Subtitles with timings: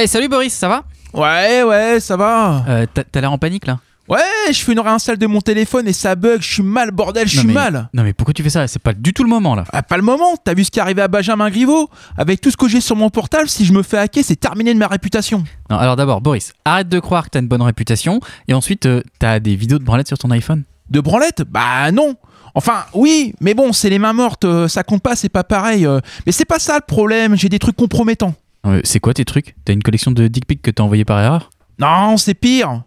[0.00, 0.84] Hey, salut Boris, ça va?
[1.12, 2.64] Ouais, ouais, ça va.
[2.66, 3.80] euh, T'as t'as l'air en panique là?
[4.08, 4.18] Ouais,
[4.50, 7.36] je fais une réinstalle de mon téléphone et ça bug, je suis mal, bordel, je
[7.40, 7.90] suis mais- mal.
[7.92, 8.66] Non mais pourquoi tu fais ça?
[8.66, 9.64] C'est pas du tout le moment là.
[9.74, 11.90] Ah, pas le moment, t'as vu ce qui est arrivé à Benjamin Griveaux?
[12.16, 14.72] Avec tout ce que j'ai sur mon portable, si je me fais hacker, c'est terminé
[14.72, 15.44] de ma réputation.
[15.68, 19.02] Non, alors d'abord, Boris, arrête de croire que t'as une bonne réputation et ensuite euh,
[19.18, 20.62] t'as des vidéos de branlette sur ton iPhone.
[20.88, 22.14] De branlette Bah non.
[22.54, 25.84] Enfin, oui, mais bon, c'est les mains mortes, euh, ça compte pas, c'est pas pareil.
[25.86, 26.00] euh.
[26.24, 28.34] Mais c'est pas ça le problème, j'ai des trucs compromettants.
[28.66, 29.54] Euh, c'est quoi tes trucs?
[29.64, 31.50] T'as une collection de dick pics que t'as envoyé par erreur?
[31.78, 32.82] Non, c'est pire.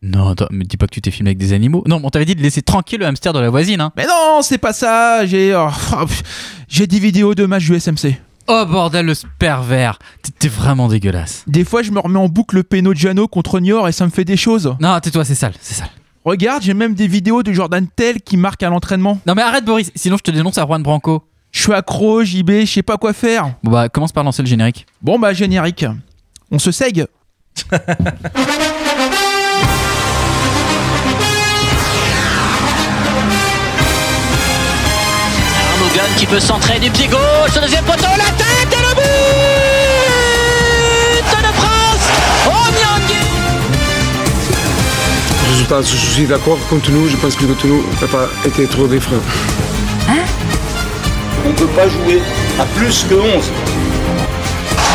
[0.00, 1.82] Non, attends, me dis pas que tu t'es filmé avec des animaux.
[1.86, 3.92] Non, on t'avait dit de laisser tranquille le hamster de la voisine, hein.
[3.96, 5.54] Mais non, c'est pas ça, j'ai...
[5.54, 5.68] oh,
[6.06, 8.16] pff, j'ai des vidéos de matchs du SMC.
[8.46, 9.98] Oh bordel, le pervers
[10.38, 11.44] T'es- vraiment dégueulasse.
[11.48, 14.06] Des fois, je me remets en boucle le péno de Jano contre Niort et ça
[14.06, 14.74] me fait des choses.
[14.80, 15.90] Non, tais-toi, c'est sale, c'est sale.
[16.24, 19.18] Regarde, j'ai même des vidéos de Jordan Tell qui marquent à l'entraînement.
[19.26, 21.24] Non mais arrête Boris, sinon je te dénonce à Juan Branco.
[21.50, 23.54] Je suis accro, JB, je sais pas quoi faire.
[23.62, 24.86] Bon bah, commence par lancer le générique.
[25.02, 25.86] Bon bah générique.
[26.50, 27.06] On se sègue.
[35.72, 39.08] Arnogan qui peut centrer du pied gauche, au deuxième poteau, la tête et le but
[41.40, 42.08] de France
[42.46, 43.26] Oh Nyangui
[45.50, 47.08] Résultat, je suis d'accord contre nous.
[47.08, 49.22] Je pense que contre nous n'a pas été trop différent.
[51.44, 52.20] On ne peut pas jouer
[52.60, 53.50] à plus que 11.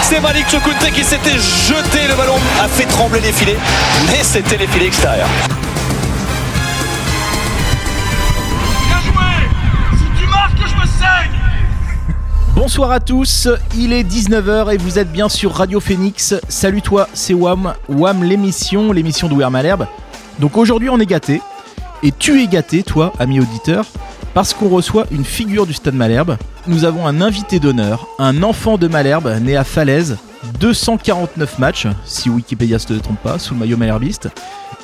[0.03, 3.57] C'est Malik Chokunte qui s'était jeté, le ballon a fait trembler les filets,
[4.07, 5.29] mais c'était les filets extérieurs.
[12.55, 16.35] Bonsoir à tous, il est 19h et vous êtes bien sur Radio Phoenix.
[16.47, 19.85] Salut toi, c'est Wam, Wam l'émission, l'émission d'Ouer Malherbe.
[20.39, 21.41] Donc aujourd'hui on est gâté,
[22.03, 23.85] et tu es gâté toi, ami auditeur,
[24.33, 26.37] parce qu'on reçoit une figure du Stade Malherbe.
[26.67, 30.17] Nous avons un invité d'honneur, un enfant de Malherbe né à Falaise,
[30.59, 34.29] 249 matchs, si Wikipédia se trompe pas, sous le maillot malherbiste.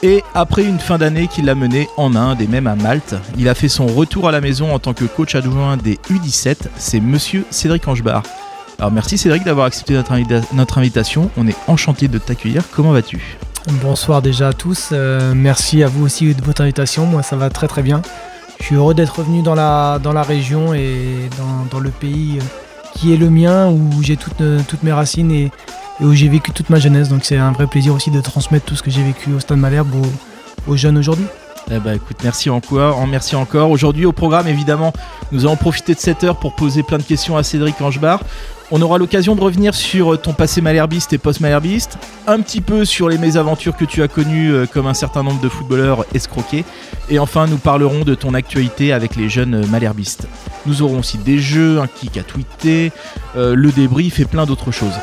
[0.02, 3.50] Et après une fin d'année qu'il a menée en Inde et même à Malte, il
[3.50, 6.56] a fait son retour à la maison en tant que coach adjoint des U17.
[6.78, 8.23] C'est monsieur Cédric Angebar.
[8.78, 10.00] Alors merci Cédric d'avoir accepté
[10.53, 11.29] notre invitation.
[11.35, 12.63] On est enchanté de t'accueillir.
[12.73, 13.38] Comment vas-tu?
[13.84, 17.50] Bonsoir déjà à tous, Euh, merci à vous aussi de votre invitation, moi ça va
[17.50, 18.02] très très bien.
[18.59, 22.40] Je suis heureux d'être revenu dans la, dans la région et dans, dans le pays
[22.94, 25.52] qui est le mien, où j'ai toutes, toutes mes racines et,
[26.02, 28.75] où j'ai vécu toute ma jeunesse, donc c'est un vrai plaisir aussi de transmettre tout
[28.75, 29.94] ce que j'ai vécu au Stade Malherbe
[30.68, 31.25] aux, jeunes aujourd'hui.
[31.72, 32.50] Eh ben écoute, merci
[33.08, 33.70] merci encore.
[33.70, 34.94] Aujourd'hui au programme évidemment,
[35.31, 38.22] nous allons profiter de cette heure pour poser plein de questions à Cédric Angebar.
[38.72, 41.97] On aura l'occasion de revenir sur ton passé malherbiste et post-malherbiste,
[42.28, 45.41] un petit peu sur les mésaventures que tu as connues euh, comme un certain nombre
[45.41, 46.63] de footballeurs escroqués,
[47.09, 50.28] et enfin nous parlerons de ton actualité avec les jeunes euh, malherbistes.
[50.68, 52.91] Nous aurons aussi des jeux, un kick à tweeter,
[53.35, 54.94] euh, le débrief et plein d'autres choses.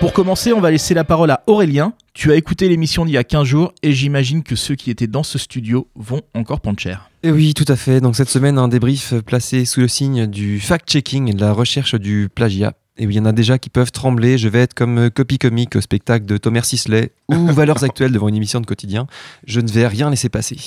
[0.00, 1.94] Pour commencer, on va laisser la parole à Aurélien.
[2.12, 5.06] Tu as écouté l'émission d'il y a 15 jours et j'imagine que ceux qui étaient
[5.06, 7.10] dans ce studio vont encore prendre cher.
[7.22, 8.02] Et oui, tout à fait.
[8.02, 11.94] Donc cette semaine, un débrief placé sous le signe du fact-checking et de la recherche
[11.94, 12.74] du plagiat.
[12.98, 14.36] Et oui, il y en a déjà qui peuvent trembler.
[14.36, 18.28] Je vais être comme copie comique au spectacle de Thomas Sisley ou Valeurs Actuelles devant
[18.28, 19.06] une émission de quotidien.
[19.46, 20.58] Je ne vais rien laisser passer.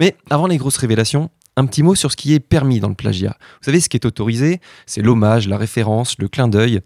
[0.00, 2.94] Mais avant les grosses révélations, un petit mot sur ce qui est permis dans le
[2.94, 3.36] plagiat.
[3.38, 6.80] Vous savez, ce qui est autorisé, c'est l'hommage, la référence, le clin d'œil.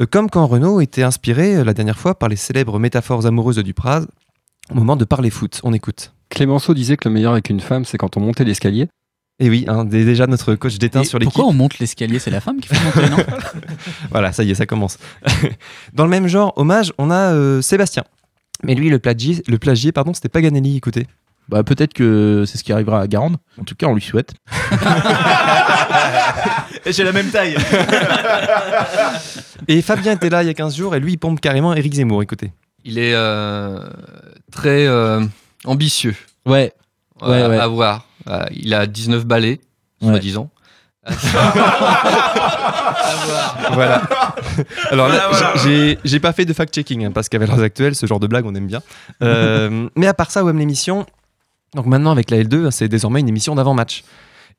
[0.00, 3.56] Euh, Comme quand Renaud était inspiré euh, la dernière fois par les célèbres métaphores amoureuses
[3.56, 4.06] de Dupraz
[4.70, 5.60] au moment de parler foot.
[5.64, 6.12] On écoute.
[6.30, 8.88] Clémenceau disait que le meilleur avec une femme, c'est quand on montait l'escalier.
[9.40, 11.34] Et oui, hein, dé- déjà notre coach d'éteint sur l'équipe.
[11.34, 13.16] pourquoi on monte l'escalier C'est la femme qui fait monter, non?
[14.10, 14.98] Voilà, ça y est, ça commence.
[15.94, 18.04] Dans le même genre, hommage, on a euh, Sébastien.
[18.62, 21.06] Mais lui, le plagier, le plagier pardon, c'était Paganelli, écoutez.
[21.48, 23.36] Bah peut-être que c'est ce qui arrivera à Garande.
[23.60, 24.32] En tout cas, on lui souhaite.
[26.86, 27.56] J'ai la même taille.
[29.68, 31.92] Et Fabien était là il y a 15 jours, et lui, il pompe carrément Eric
[31.94, 32.52] Zemmour, écoutez.
[32.84, 33.78] Il est euh,
[34.50, 35.24] très euh,
[35.64, 36.16] ambitieux
[36.46, 36.72] Ouais.
[37.22, 37.58] euh, Ouais, ouais.
[37.58, 38.06] à voir.
[38.28, 39.60] Euh, il a 19 balais,
[40.00, 40.08] Ouais.
[40.10, 40.50] soi-disant.
[41.04, 41.12] à
[43.24, 43.56] voir.
[43.72, 44.02] Voilà.
[44.90, 45.30] Alors là,
[45.62, 48.46] j'ai- j'ai pas fait de fact-checking, hein, parce qu'à Valeurs Actuelles, ce genre de blague,
[48.46, 48.82] on aime bien.
[49.22, 51.06] Euh, mais à part ça, WM l'émission,
[51.74, 54.04] donc maintenant avec la L2, c'est désormais une émission d'avant-match.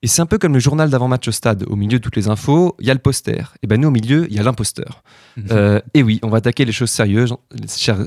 [0.04, 1.64] Et c'est un peu comme le journal d'avant-match au stade.
[1.68, 3.54] Au milieu de toutes les infos, il y a le poster.
[3.64, 5.02] Et ben nous, au milieu, il y a l'imposteur.
[5.50, 7.34] Euh, et oui, on va attaquer les choses sérieuses,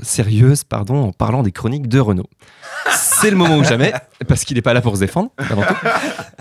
[0.03, 2.29] sérieuses pardon, en parlant des chroniques de Renault.
[2.91, 3.93] C'est le moment ou jamais,
[4.27, 5.73] parce qu'il n'est pas là pour se défendre, avant tout.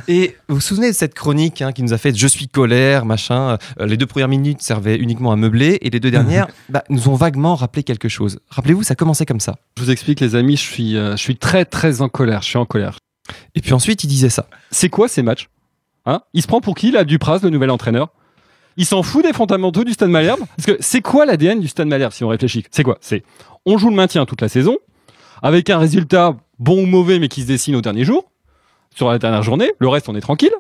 [0.09, 3.07] Et vous vous souvenez de cette chronique hein, qui nous a fait Je suis colère,
[3.07, 3.57] machin.
[3.81, 7.09] euh, les deux premières minutes servaient uniquement à meubler, et les deux dernières bah, nous
[7.09, 8.39] ont vaguement rappelé quelque chose.
[8.51, 9.57] Rappelez-vous, ça commençait comme ça.
[9.79, 12.43] Je vous explique, les amis, je suis, euh, je suis très très en colère.
[12.43, 12.99] Je suis en colère.
[13.55, 14.49] Et puis ensuite, il disait ça.
[14.71, 15.49] C'est quoi ces matchs?
[16.05, 16.23] Hein?
[16.33, 18.09] Il se prend pour qui là, Dupraz, le nouvel entraîneur?
[18.77, 20.41] Il s'en fout des fondamentaux du Stade Malherbe?
[20.57, 22.65] Parce que c'est quoi l'ADN du Stade Malherbe si on réfléchit?
[22.71, 22.99] C'est quoi?
[23.01, 23.25] C'est
[23.65, 24.77] on joue le maintien toute la saison,
[25.43, 28.31] avec un résultat bon ou mauvais, mais qui se dessine au dernier jour,
[28.95, 29.73] sur la dernière journée.
[29.79, 30.53] Le reste, on est tranquille.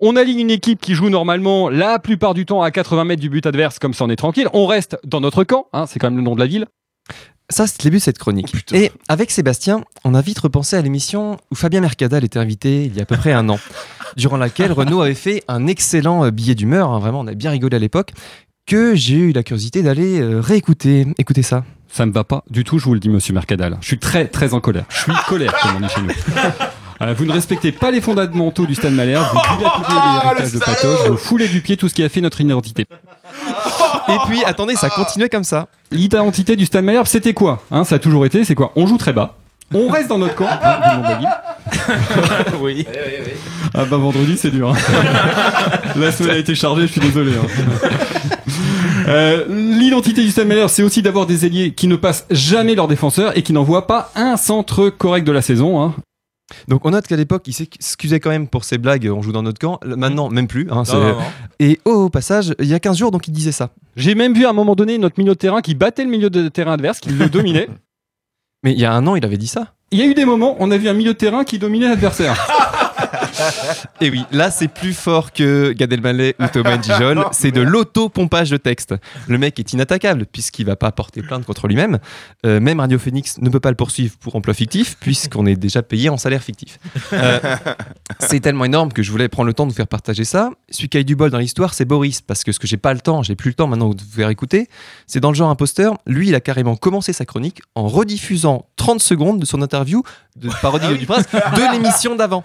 [0.00, 3.28] On aligne une équipe qui joue normalement la plupart du temps à 80 mètres du
[3.28, 4.48] but adverse, comme ça on est tranquille.
[4.54, 6.66] On reste dans notre camp, hein, c'est quand même le nom de la ville.
[7.50, 8.54] Ça, c'est le début de cette chronique.
[8.72, 12.94] et avec Sébastien, on a vite repensé à l'émission où Fabien Mercadal était invité il
[12.96, 13.58] y a à peu près un an,
[14.16, 16.90] durant laquelle Renaud avait fait un excellent euh, billet d'humeur.
[16.90, 18.12] hein, vraiment, on a bien rigolé à l'époque.
[18.66, 21.06] Que j'ai eu la curiosité d'aller euh, réécouter.
[21.18, 21.64] Écoutez ça.
[21.92, 23.78] Ça me va pas du tout, je vous le dis, monsieur Mercadal.
[23.80, 24.84] Je suis très, très en colère.
[24.90, 26.08] Je suis colère, comme on dit chez nous.
[27.02, 31.08] Euh, vous ne respectez pas les fondamentaux du Stade Malherbe, vous dilapidez l'héritage de Patoche,
[31.08, 32.84] vous foulez du pied tout ce qui a fait notre identité.
[34.14, 35.66] Et puis, attendez, ça continuait comme ça.
[35.90, 37.84] L'identité du Stade Malherbe, c'était quoi hein?
[37.84, 38.72] Ça a toujours été, c'est quoi?
[38.76, 39.34] On joue très bas,
[39.74, 40.46] on reste dans notre camp.
[42.60, 42.86] oui.
[43.74, 44.70] Ah bah vendredi, c'est dur.
[44.70, 44.76] hein.
[45.96, 47.32] La semaine a été chargée, je suis désolé.
[47.32, 47.46] hein.
[49.08, 52.88] Euh, L'identité du Stade Malherbe, c'est aussi d'avoir des ailiers qui ne passent jamais leurs
[52.88, 55.82] défenseurs et qui n'envoient pas un centre correct de la saison.
[55.82, 55.94] hein.
[56.68, 59.42] Donc on note qu'à l'époque, il s'excusait quand même pour ses blagues, on joue dans
[59.42, 59.78] notre camp.
[59.84, 60.68] Maintenant, même plus.
[60.70, 61.18] hein, c'est- non, non.
[61.58, 63.70] Et oh, au passage, il y a 15 jours, donc il disait ça.
[63.96, 66.30] J'ai même vu à un moment donné notre milieu de terrain qui battait le milieu
[66.30, 67.68] de terrain adverse, qui le dominait.
[68.62, 69.74] Mais il y a un an, il avait dit ça.
[69.92, 71.88] Il y a eu des moments, on a vu un milieu de terrain qui dominait
[71.88, 72.36] l'adversaire.
[74.00, 78.50] Et oui, là c'est plus fort que Gad Elmaleh ou Thomas Njijol, c'est de l'auto-pompage
[78.50, 78.94] de texte.
[79.28, 81.98] Le mec est inattaquable puisqu'il va pas porter plainte contre lui-même.
[82.46, 85.82] Euh, même Radio Phoenix ne peut pas le poursuivre pour emploi fictif puisqu'on est déjà
[85.82, 86.78] payé en salaire fictif.
[87.12, 87.38] Euh,
[88.18, 90.50] c'est tellement énorme que je voulais prendre le temps de vous faire partager ça.
[90.70, 92.76] Celui qui a eu du bol dans l'histoire, c'est Boris parce que ce que j'ai
[92.76, 94.68] pas le temps, j'ai plus le temps maintenant de vous faire écouter,
[95.06, 95.98] c'est dans le genre imposteur.
[96.06, 100.02] Lui, il a carrément commencé sa chronique en rediffusant 30 secondes de son interview
[100.36, 102.44] de parodie du prince de l'émission d'avant.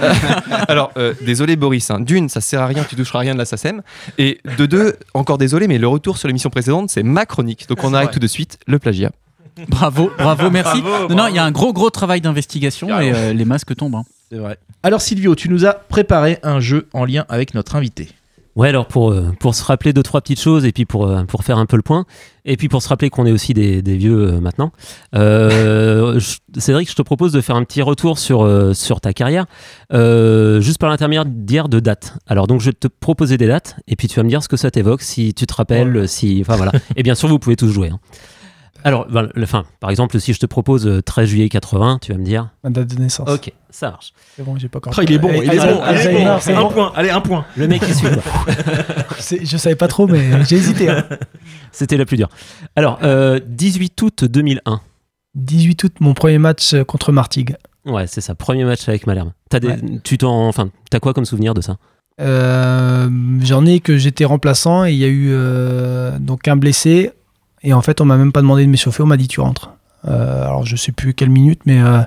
[0.68, 2.00] Alors, euh, désolé Boris, hein.
[2.00, 3.82] d'une, ça sert à rien, tu toucheras rien de la SACEM.
[4.18, 7.68] Et de deux, encore désolé, mais le retour sur l'émission précédente, c'est ma chronique.
[7.68, 9.10] Donc on arrête tout de suite le plagiat.
[9.68, 10.82] Bravo, bravo, merci.
[10.82, 13.74] Bravo, non, non, il y a un gros, gros travail d'investigation et euh, les masques
[13.74, 13.94] tombent.
[13.94, 14.04] hein.
[14.30, 14.58] C'est vrai.
[14.82, 18.08] Alors Silvio, tu nous as préparé un jeu en lien avec notre invité.
[18.56, 21.24] Ouais, alors pour, euh, pour se rappeler deux, trois petites choses et puis pour, euh,
[21.24, 22.06] pour faire un peu le point,
[22.46, 24.72] et puis pour se rappeler qu'on est aussi des, des vieux euh, maintenant,
[25.14, 29.44] euh, je- Cédric, je te propose de faire un petit retour sur, sur ta carrière,
[29.92, 32.14] euh, juste par l'intermédiaire de dates.
[32.26, 34.48] Alors donc je vais te proposer des dates et puis tu vas me dire ce
[34.48, 36.38] que ça t'évoque, si tu te rappelles, si.
[36.40, 36.72] Enfin voilà.
[36.96, 37.90] et bien sûr, vous pouvez tous jouer.
[37.90, 37.98] hein.
[38.84, 39.46] Alors, ben, le-
[39.80, 42.50] par exemple, si je te propose euh, 13 juillet 80, tu vas me dire.
[42.64, 43.28] Ma date de naissance.
[43.28, 44.12] Ok, ça marche.
[44.36, 44.92] C'est bon, j'ai pas encore.
[44.96, 46.68] Oh, il est bon, il est bon, Un bon.
[46.68, 47.44] point, allez, un point.
[47.56, 48.06] Le mec qui suit.
[49.44, 50.88] Je savais pas trop, mais j'ai hésité.
[50.88, 51.04] hein.
[51.72, 52.28] C'était la plus dure.
[52.76, 54.80] Alors, euh, 18 août 2001.
[55.34, 57.56] 18 août, mon premier match euh, contre Martigues.
[57.84, 58.34] Ouais, c'est ça.
[58.34, 59.30] Premier match avec Malherbe.
[59.50, 59.80] T'as des, Ouais.
[60.02, 61.76] tu t'en, enfin, t'as quoi comme souvenir de ça?
[62.20, 63.08] Euh,
[63.42, 67.12] J'en ai que j'étais remplaçant et il y a eu euh, donc un blessé.
[67.66, 69.70] Et en fait, on m'a même pas demandé de m'échauffer, on m'a dit tu rentres.
[70.08, 71.98] Euh, alors, je sais plus quelle minute, mais euh,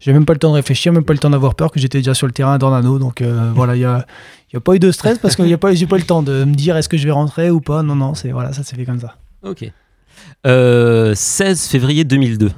[0.00, 1.98] j'ai même pas le temps de réfléchir, même pas le temps d'avoir peur, que j'étais
[1.98, 2.98] déjà sur le terrain à Dornano.
[2.98, 4.06] Donc euh, voilà, il y a,
[4.52, 6.04] y a pas eu de stress parce que y a pas, j'ai pas eu le
[6.06, 7.82] temps de me dire est-ce que je vais rentrer ou pas.
[7.82, 9.16] Non, non, c'est voilà, ça s'est fait comme ça.
[9.42, 9.70] Ok.
[10.46, 12.50] Euh, 16 février 2002.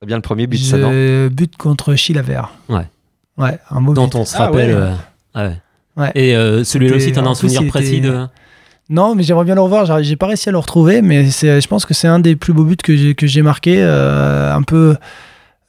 [0.00, 1.26] C'est bien le premier but, ça, non?
[1.28, 2.42] but contre Chilaver.
[2.68, 2.86] Ouais.
[3.36, 4.14] Ouais, un beau Dont but.
[4.16, 4.70] on se Ah rappelle.
[4.70, 4.80] ouais.
[4.80, 4.94] euh,
[5.34, 5.56] ah ouais.
[5.96, 6.12] Ouais.
[6.14, 8.26] Et euh, celui-là aussi, t'en as en un souvenir précis était- de.
[8.90, 10.02] Non, mais j'aimerais bien le revoir.
[10.02, 12.52] J'ai- pas réussi à le retrouver, mais c'est, je pense que c'est un des plus
[12.54, 12.96] beaux buts que
[13.26, 13.76] j'ai, marqué.
[13.82, 14.96] euh, un peu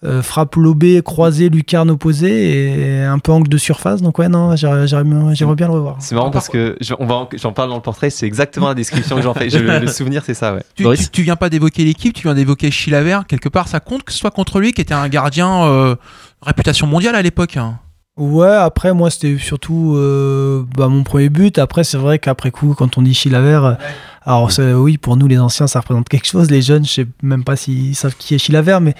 [0.05, 4.01] euh, frappe lobée, croisée, lucarne opposée et un peu angle de surface.
[4.01, 4.85] Donc, ouais, non, j'aimerais,
[5.55, 5.97] bien le revoir.
[5.99, 9.33] C'est marrant parce que j'en parle dans le portrait, c'est exactement la description que j'en
[9.33, 9.49] fais.
[9.49, 10.63] Je- le souvenir, c'est ça, ouais.
[10.75, 13.19] Tu, tu- tu viens pas d'évoquer l'équipe, tu viens d'évoquer Chilaver.
[13.27, 15.95] Quelque part, ça compte que ce soit contre lui, qui était un gardien euh,
[16.41, 17.57] réputation mondiale à l'époque.
[17.57, 17.79] hein.
[18.19, 21.57] Ouais, après, moi, c'était surtout euh, bah, mon premier but.
[21.57, 23.73] Après, c'est vrai qu'après coup, quand on dit Chilaver, euh,
[24.25, 26.51] alors oui, pour nous, les anciens, ça représente quelque chose.
[26.51, 28.93] Les jeunes, je sais même pas s'ils savent qui est Chilaver, mais,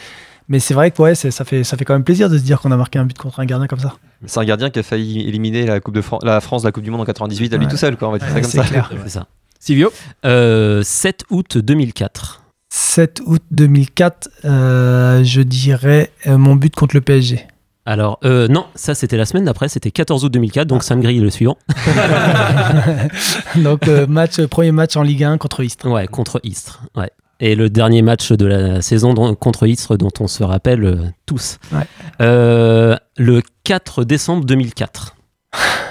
[0.47, 2.61] mais c'est vrai que ouais, ça, fait, ça fait quand même plaisir de se dire
[2.61, 3.93] qu'on a marqué un but contre un gardien comme ça.
[4.25, 6.71] C'est un gardien qui a failli éliminer la, coupe de Fran- la France de la
[6.71, 7.71] Coupe du Monde en 98 à lui Ouais.
[7.71, 8.07] tout seul, quoi.
[8.07, 8.63] On va dire ça Ouais, comme c'est ça.
[8.63, 8.89] clair.
[9.03, 9.27] C'est ça.
[9.59, 9.91] Silvio
[10.25, 12.41] Euh, 7 août 2004.
[12.69, 17.45] 7 août 2004, euh, je dirais euh, mon but contre le PSG.
[17.89, 21.01] Alors, euh, non, ça c'était la semaine d'après, c'était 14 août 2004, donc ça me
[21.01, 21.57] grille le suivant.
[23.55, 25.87] Donc, euh, match, premier match en Ligue 1 contre Istres.
[25.87, 26.83] Ouais, contre Istres.
[26.95, 27.09] Ouais.
[27.39, 31.57] Et le dernier match de la saison contre Istres dont on se rappelle euh, tous.
[31.71, 31.87] Ouais.
[32.21, 35.15] Euh, le 4 décembre 2004.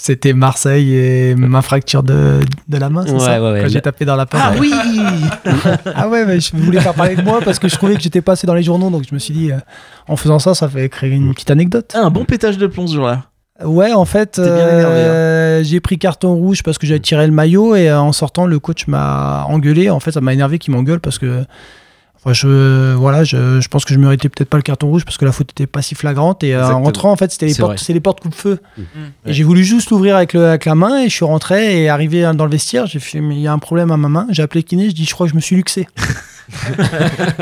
[0.00, 2.38] C'était Marseille et ma fracture de,
[2.68, 3.62] de la main, c'est Ouais, ça ouais, ouais.
[3.62, 4.40] Quand j'ai tapé dans la paille.
[4.44, 4.72] Ah oui
[5.94, 8.20] Ah ouais, mais je voulais faire parler de moi parce que je trouvais que j'étais
[8.22, 9.56] pas assez dans les journaux, donc je me suis dit, euh,
[10.06, 11.90] en faisant ça, ça fait créer une petite anecdote.
[11.94, 13.24] Ah, Un bon pétage de plomb ce jour-là.
[13.64, 14.42] Ouais, en fait, hein.
[14.42, 18.46] euh, j'ai pris carton rouge parce que j'avais tiré le maillot et euh, en sortant,
[18.46, 19.90] le coach m'a engueulé.
[19.90, 21.42] En fait, ça m'a énervé qu'il m'engueule parce que
[22.32, 25.24] je, voilà, je, je pense que je méritais peut-être pas le carton rouge parce que
[25.24, 26.42] la faute était pas si flagrante.
[26.44, 28.58] Et euh, en rentrant, en fait, c'était les, C'est portes, les portes coupe-feu.
[28.76, 28.84] Ouais.
[29.26, 31.88] Et j'ai voulu juste l'ouvrir avec, le- avec la main et je suis rentré et
[31.88, 34.26] arrivé dans le vestiaire, j'ai fait, mais il y a un problème à ma main.
[34.30, 35.86] J'ai appelé le kiné, je dis, je crois que je me suis luxé.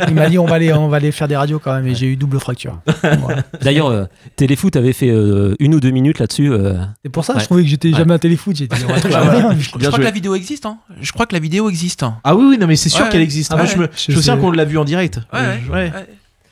[0.09, 1.95] il m'a dit, on va, aller, on va aller faire des radios quand même et
[1.95, 2.81] j'ai eu double fracture.
[3.21, 3.43] Voilà.
[3.63, 6.51] D'ailleurs, euh, Téléfoot avait fait euh, une ou deux minutes là-dessus.
[6.53, 6.75] euh,
[7.05, 7.43] C'est pour ça que Ouais.
[7.43, 7.99] je trouvais que j'étais Ouais.
[7.99, 8.59] jamais à téléfoot.
[8.59, 8.67] Ouais,
[9.15, 9.57] Ah ouais.
[9.61, 10.67] Je crois que la vidéo existe.
[10.67, 10.79] Hein.
[11.01, 12.05] Je crois que la vidéo existe.
[12.25, 13.11] Ah oui, oui, non, mais c'est sûr Ouais.
[13.11, 13.53] qu'elle existe.
[13.53, 14.41] Ah Moi, je me, Je je me souviens sais.
[14.41, 15.17] qu'on l'a vu en direct.
[15.33, 15.93] Ouais, Euh, ouais, ouais.
[15.93, 16.07] ouais.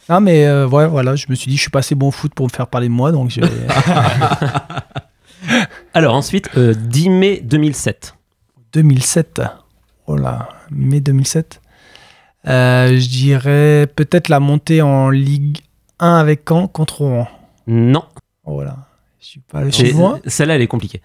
[0.08, 2.10] Non, mais euh, ouais, voilà, je me suis dit, je suis pas assez bon au
[2.10, 3.40] foot pour me faire parler de moi, donc j'ai-
[5.94, 8.14] Alors ensuite, euh, 10 mai 2007.
[8.72, 9.42] 2007.
[10.06, 11.60] Oh là, mai 2007.
[12.46, 15.58] Euh, je dirais peut-être la montée en Ligue
[16.00, 17.28] 1 avec Caen contre Rouen.
[17.66, 18.04] Non.
[18.44, 18.76] Voilà.
[19.20, 19.70] Je suis pas allé.
[20.26, 21.00] Celle-là, elle est compliquée.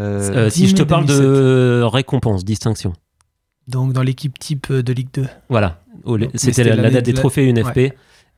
[0.00, 1.26] Euh, Euh, 10 si je te parle 2007.
[1.26, 2.94] de récompense, distinction.
[3.68, 5.26] Donc dans l'équipe type de Ligue 2.
[5.48, 5.78] Voilà.
[6.06, 7.92] Mais C'était la, date des trophées UNFP Ouais.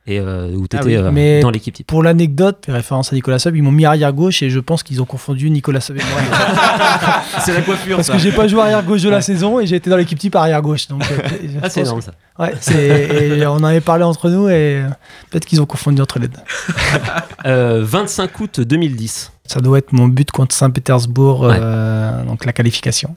[0.07, 1.87] et euh, où tu Ah étais oui, mais dans l'équipe type.
[1.87, 5.01] Pour l'anecdote, référence à Nicolas Sub, ils m'ont mis arrière gauche et je pense qu'ils
[5.01, 6.21] ont confondu Nicolas Sub et moi.
[7.43, 8.13] C'est la coiffure, Parce ça.
[8.13, 10.35] que j'ai pas joué arrière gauche de la saison et j'ai été dans l'équipe type
[10.35, 10.87] arrière gauche.
[10.89, 11.17] Donc, euh,
[11.63, 12.11] Ah, c'est énorme ça.
[12.37, 14.87] Ouais, et on en avait parlé entre nous et euh,
[15.31, 16.39] peut-être qu'ils ont confondu entre les deux.
[17.45, 19.31] Euh, 25 août 2010.
[19.45, 21.57] Ça doit être mon but contre Saint-Pétersbourg, Ouais.
[21.59, 23.15] euh, donc la qualification.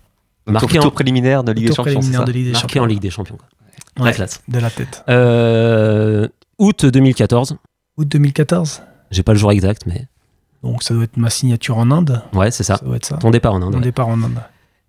[0.49, 1.85] Marqué tour, en, tour préliminaire de Ligue des Champions.
[1.85, 2.83] c'est préliminaire ça de Ligue des marqué Champions.
[2.83, 3.39] en Ligue des Champions.
[3.99, 4.43] La classe.
[4.49, 5.05] de la tête.
[5.09, 6.29] Euh,
[6.59, 7.57] août 2014.
[7.97, 8.83] Août 2014.
[9.11, 10.07] J'ai pas le jour exact, mais
[10.63, 12.23] Donc ça doit être ma signature en Inde.
[12.35, 12.77] ouais, c'est ça.
[12.77, 13.17] Ça doit être ça.
[13.17, 13.75] Ton départ en Inde.
[13.75, 13.81] Ouais.
[13.81, 14.41] départ en Inde.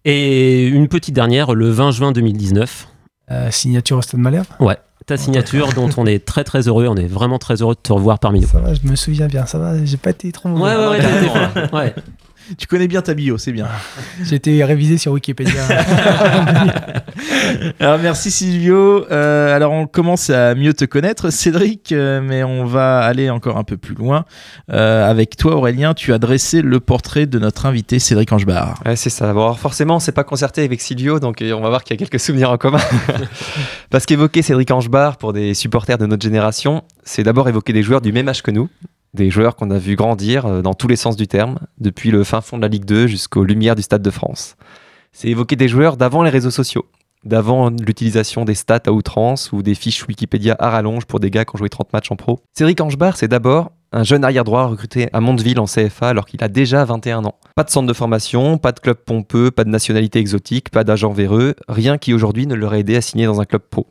[0.06, 2.88] Et une petite dernière, le 20 juin 2019.
[3.32, 4.48] Euh, signature au Stade Malherbe?
[4.60, 6.88] Ouais, ta signature dont on est très très heureux.
[6.88, 8.48] On est vraiment très heureux de te revoir parmi nous.
[8.48, 9.46] Ça va, je me souviens bien.
[9.46, 10.76] Ça va, j'ai pas été trop mauvais.
[10.76, 11.96] Ouais, ouais, ouais, ouais.
[12.58, 13.68] Tu connais bien ta bio, c'est bien.
[14.24, 15.62] J'ai été révisé sur Wikipédia.
[17.80, 19.06] Alors merci Silvio.
[19.12, 23.58] Euh, alors on commence à mieux te connaître, Cédric, euh, mais on va aller encore
[23.58, 24.26] un peu plus loin.
[24.72, 28.82] Euh, avec toi, Aurélien, tu as dressé le portrait de notre invité Cédric Angebar.
[28.86, 29.34] Ouais, c'est ça.
[29.34, 31.98] Bon, alors forcément, on s'est pas concerté avec Silvio, donc on va voir qu'il y
[31.98, 32.80] a quelques souvenirs en commun.
[33.90, 38.02] Parce qu'évoquer Cédric Angebar pour des supporters de notre génération, c'est d'abord évoquer des joueurs
[38.02, 38.70] du même âge que nous,
[39.14, 42.24] des joueurs qu'on a vu grandir euh, dans tous les sens du terme, depuis le
[42.24, 44.56] fin fond de la Ligue 2 jusqu'aux lumières du Stade de France.
[45.12, 46.86] C'est évoquer des joueurs d'avant les réseaux sociaux,
[47.24, 51.46] d'avant l'utilisation des stats à outrance ou des fiches Wikipédia à rallonge pour des gars
[51.46, 52.40] qui ont joué 30 matchs en pro.
[52.54, 56.48] Cédric Angebar, c'est d'abord un jeune arrière-droit recruté à Mondeville en CFA alors qu'il a
[56.48, 57.36] déjà 21 ans.
[57.56, 61.12] Pas de centre de formation, pas de club pompeux, pas de nationalité exotique, pas d'agent
[61.12, 63.88] véreux, rien qui aujourd'hui ne l'aurait aidé à signer dans un club pro.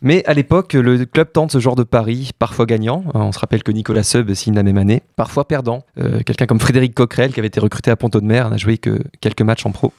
[0.00, 3.02] Mais à l'époque, le club tente ce genre de pari, parfois gagnant.
[3.14, 5.84] Euh, On se rappelle que Nicolas Seub signe la même année, parfois perdant.
[5.98, 8.78] Euh, Quelqu'un comme Frédéric Coquerel, qui avait été recruté à Ponto de Mer, n'a joué
[8.78, 9.92] que quelques matchs en pro.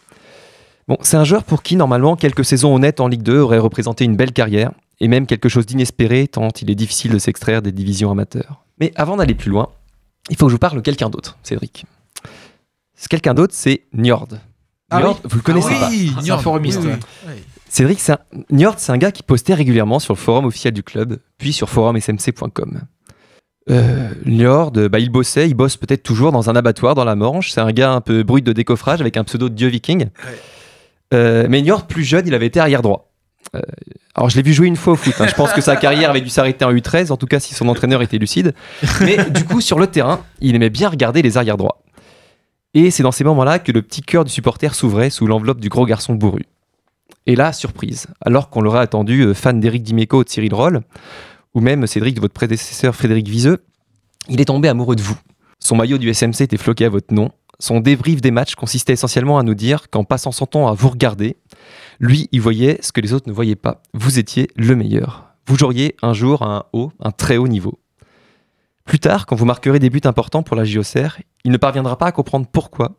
[0.88, 4.06] Bon, c'est un joueur pour qui, normalement, quelques saisons honnêtes en Ligue 2 auraient représenté
[4.06, 7.72] une belle carrière, et même quelque chose d'inespéré, tant il est difficile de s'extraire des
[7.72, 8.63] divisions amateurs.
[8.79, 9.70] Mais avant d'aller plus loin,
[10.29, 11.86] il faut que je vous parle de quelqu'un d'autre, Cédric.
[12.98, 14.27] Ce quelqu'un d'autre, c'est Njord.
[14.89, 15.29] Ah Njord, oui.
[15.29, 16.98] vous le connaissez Ah pas oui, c'est un
[17.69, 18.17] Cédric, un...
[18.51, 21.69] Njord, c'est un gars qui postait régulièrement sur le forum officiel du club, puis sur
[21.69, 22.81] forumsmc.com.
[23.69, 27.51] Euh, Njord, bah, il bossait, il bosse peut-être toujours dans un abattoir dans la Manche.
[27.51, 30.07] C'est un gars un peu brut de décoffrage avec un pseudo de dieu viking.
[31.13, 33.11] Euh, mais Njord, plus jeune, il avait été arrière droit.
[33.55, 33.61] Euh,
[34.15, 35.13] alors je l'ai vu jouer une fois au foot.
[35.19, 35.27] hein.
[35.27, 37.67] Je pense que sa carrière avait dû s'arrêter en U13, en tout cas si son
[37.69, 38.53] entraîneur était lucide.
[39.01, 41.83] Mais du coup, sur le terrain, il aimait bien regarder les arrière droits.
[42.73, 45.69] Et c'est dans ces moments-là que le petit cœur du supporter s'ouvrait sous l'enveloppe du
[45.69, 46.45] gros garçon bourru.
[47.29, 50.81] Et là, surprise, alors qu'on l'aurait attendu euh, fan d'Éric Dimeco de Cyril Roll,
[51.53, 53.63] ou même Cédric de votre prédécesseur Frédéric Viseux,
[54.29, 55.15] il est tombé amoureux de vous.
[55.59, 57.29] Son maillot du SMC était floqué à votre nom.
[57.59, 60.89] Son débrief des matchs consistait essentiellement à nous dire qu'en passant son temps à vous
[60.89, 61.38] regarder,
[62.00, 63.83] lui, il voyait ce que les autres ne voyaient pas.
[63.93, 65.27] Vous étiez le meilleur.
[65.45, 67.77] Vous joueriez un jour à un haut, un très haut niveau.
[68.86, 72.07] Plus tard, quand vous marquerez des buts importants pour la JOCR, il ne parviendra pas
[72.07, 72.93] à comprendre pourquoi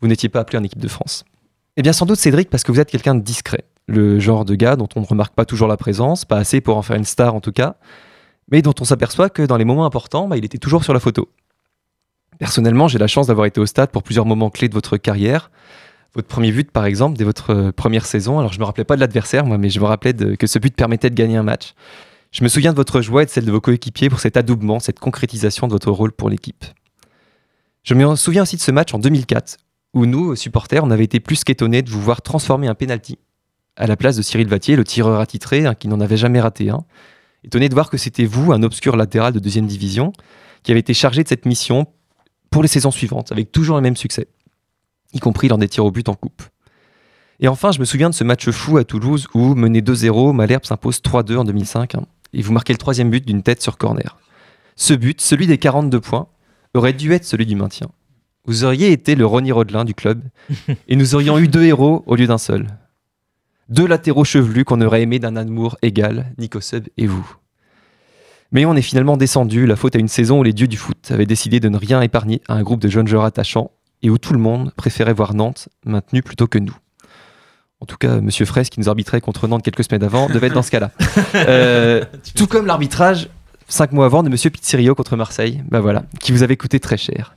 [0.00, 1.24] vous n'étiez pas appelé en équipe de France.
[1.78, 3.62] Eh bien, sans doute, Cédric, parce que vous êtes quelqu'un de discret.
[3.86, 6.76] Le genre de gars dont on ne remarque pas toujours la présence, pas assez pour
[6.76, 7.76] en faire une star en tout cas,
[8.50, 10.98] mais dont on s'aperçoit que dans les moments importants, bah, il était toujours sur la
[10.98, 11.28] photo.
[12.40, 15.52] Personnellement, j'ai la chance d'avoir été au stade pour plusieurs moments clés de votre carrière.
[16.14, 18.40] Votre premier but, par exemple, dès votre euh, première saison.
[18.40, 20.74] Alors, je me rappelais pas de l'adversaire, moi, mais je me rappelais que ce but
[20.74, 21.74] permettait de gagner un match.
[22.32, 24.80] Je me souviens de votre joie et de celle de vos coéquipiers pour cet adoubement,
[24.80, 26.64] cette concrétisation de votre rôle pour l'équipe.
[27.84, 29.58] Je me souviens aussi de ce match en 2004,
[29.98, 33.18] où nous, supporters, on avait été plus qu'étonnés de vous voir transformer un penalty
[33.76, 36.70] à la place de Cyril Vatier, le tireur attitré, hein, qui n'en avait jamais raté
[36.70, 36.84] un.
[37.44, 40.12] Étonné de voir que c'était vous, un obscur latéral de deuxième division,
[40.62, 41.86] qui avait été chargé de cette mission
[42.50, 44.28] pour les saisons suivantes, avec toujours le même succès,
[45.12, 46.42] y compris lors des tirs au but en coupe.
[47.40, 50.64] Et enfin, je me souviens de ce match fou à Toulouse où, mené 2-0, Malherbe
[50.64, 54.16] s'impose 3-2 en 2005, hein, et vous marquez le troisième but d'une tête sur corner.
[54.76, 56.28] Ce but, celui des 42 points,
[56.74, 57.88] aurait dû être celui du maintien.
[58.48, 60.22] Vous auriez été le Ronnie Rodelin du club,
[60.88, 62.66] et nous aurions eu deux héros au lieu d'un seul.
[63.68, 67.30] Deux latéraux chevelus qu'on aurait aimé d'un amour égal, Nico Sub et vous.
[68.50, 71.10] Mais on est finalement descendu, la faute à une saison où les dieux du foot
[71.10, 74.16] avaient décidé de ne rien épargner à un groupe de jeunes joueurs attachants et où
[74.16, 76.74] tout le monde préférait voir Nantes maintenu plutôt que nous.
[77.80, 80.54] En tout cas, Monsieur Fraisse, qui nous arbitrait contre Nantes quelques semaines avant, devait être
[80.54, 80.90] dans ce cas-là.
[81.34, 82.02] Euh,
[82.34, 83.28] tout comme l'arbitrage,
[83.68, 86.96] cinq mois avant, de Monsieur Pizzerio contre Marseille, bah voilà, qui vous avait coûté très
[86.96, 87.36] cher.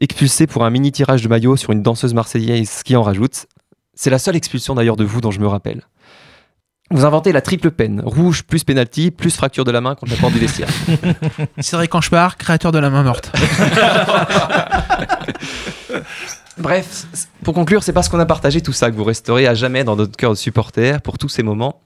[0.00, 3.46] Expulsé pour un mini tirage de maillot sur une danseuse marseillaise qui en rajoute,
[3.94, 5.82] c'est la seule expulsion d'ailleurs de vous dont je me rappelle.
[6.90, 10.18] Vous inventez la triple peine, rouge plus penalty plus fracture de la main contre la
[10.18, 10.68] porte du vestiaire.
[11.58, 13.32] Je pars, créateur de la main morte.
[16.58, 17.06] Bref,
[17.42, 19.96] pour conclure, c'est parce qu'on a partagé tout ça que vous resterez à jamais dans
[19.96, 21.82] notre cœur de supporter pour tous ces moments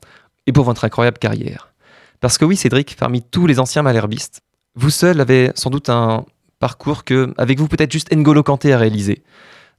[0.47, 1.73] et pour votre incroyable carrière.
[2.21, 4.43] Parce que oui, Cédric, parmi tous les anciens malherbistes,
[4.75, 6.25] vous seul avez sans doute un
[6.61, 9.23] parcours que, avec vous, peut-être juste N'Golo Kanté a réalisé.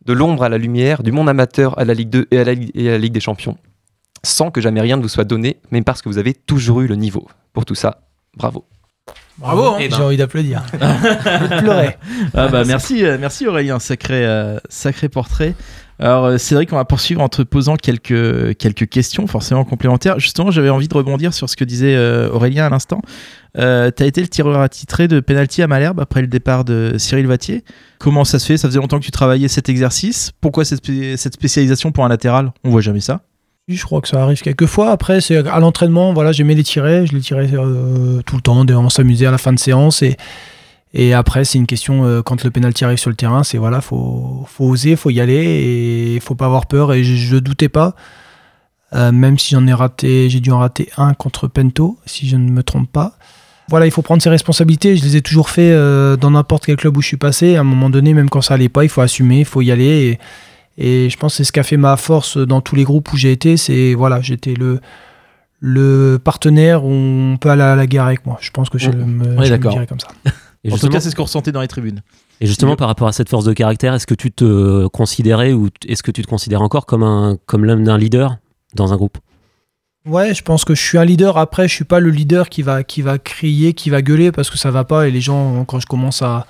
[0.06, 2.54] De l'ombre à la lumière, du monde amateur à la Ligue 2 et à la,
[2.56, 3.58] Ligue- et à la Ligue des Champions.
[4.24, 6.88] Sans que jamais rien ne vous soit donné, mais parce que vous avez toujours eu
[6.88, 7.28] le niveau.
[7.54, 8.02] Pour tout ça,
[8.36, 8.66] bravo.
[9.38, 9.78] Bravo, hein.
[9.80, 10.64] Et J'ai envie d'applaudir.
[11.60, 11.98] Pleurer.
[12.36, 15.56] Ah bah merci, euh, merci Aurélien, sacré, euh, sacré portrait.
[16.02, 20.20] Alors euh, Cédric, on va poursuivre en te posant quelques, quelques questions forcément complémentaires.
[20.20, 23.02] Justement, j'avais envie de rebondir sur ce que disait euh, Aurélien à l'instant.
[23.60, 26.96] Euh, tu as été le tireur attitré de penalty à Malherbe après le départ de
[26.98, 27.64] Cyril Vatier.
[28.00, 28.58] Comment ça se fait?
[28.58, 30.32] Ça faisait longtemps que tu travaillais cet exercice.
[30.42, 30.84] Pourquoi cette,
[31.18, 32.52] cette spécialisation pour un latéral?
[32.64, 33.22] On voit jamais ça.
[33.68, 34.90] Je crois que ça arrive quelques fois.
[34.90, 37.06] Après, c'est à l'entraînement, voilà, j'aimais les tirer.
[37.06, 38.66] Je les tirais euh, tout le temps.
[38.68, 40.02] On s'amusait à la fin de séance.
[40.02, 40.18] Et,
[40.94, 43.80] et après, c'est une question, euh, quand le pénalty arrive sur le terrain, c'est voilà,
[43.80, 46.94] faut, faut oser, faut y aller et faut pas avoir peur.
[46.94, 47.96] Et je, je doutais pas.
[48.94, 52.36] Euh, même si j'en ai raté, j'ai dû en rater un contre Pento, si je
[52.36, 53.14] ne me trompe pas.
[53.70, 54.98] Voilà, il faut prendre ses responsabilités.
[54.98, 57.56] Je les ai toujours fait euh, dans n'importe quel club où je suis passé.
[57.56, 59.72] À un moment donné, même quand ça allait pas, il faut assumer, il faut y
[59.72, 60.20] aller.
[60.78, 62.84] Et, et je pense que c'est ce qui a fait ma force dans tous les
[62.84, 63.56] groupes où j'ai été.
[63.56, 64.82] C'est voilà, j'étais le
[65.62, 68.38] le partenaire où on peut aller à la guerre avec moi.
[68.42, 69.72] Je pense que je, le, me, Ouais, je d'accord.
[69.72, 70.08] dirais comme ça.
[70.64, 72.02] Et en tout justement- cas, c'est ce qu'on ressentait dans les tribunes.
[72.40, 75.70] Et justement, par rapport à cette force de caractère, est-ce que tu te considérais ou
[75.88, 78.38] est-ce que tu te considères encore comme, un, comme l'homme d'un leader
[78.76, 79.18] dans un groupe?
[80.08, 81.38] Ouais, je pense que je suis un leader.
[81.38, 84.50] Après, je suis pas le leader qui va, qui va crier, qui va gueuler parce
[84.50, 85.08] que ça va pas.
[85.08, 86.48] Et les gens, quand je commence à,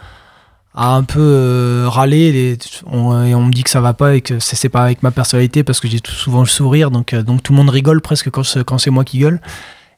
[0.73, 4.15] à un peu euh, râler, les- on, et on me dit que ça va pas
[4.15, 6.91] et que c'est c'est pas avec ma personnalité parce que j'ai tout souvent le sourire.
[6.91, 9.41] Donc, euh, donc tout le monde rigole presque quand, c'est- quand c'est moi qui gueule.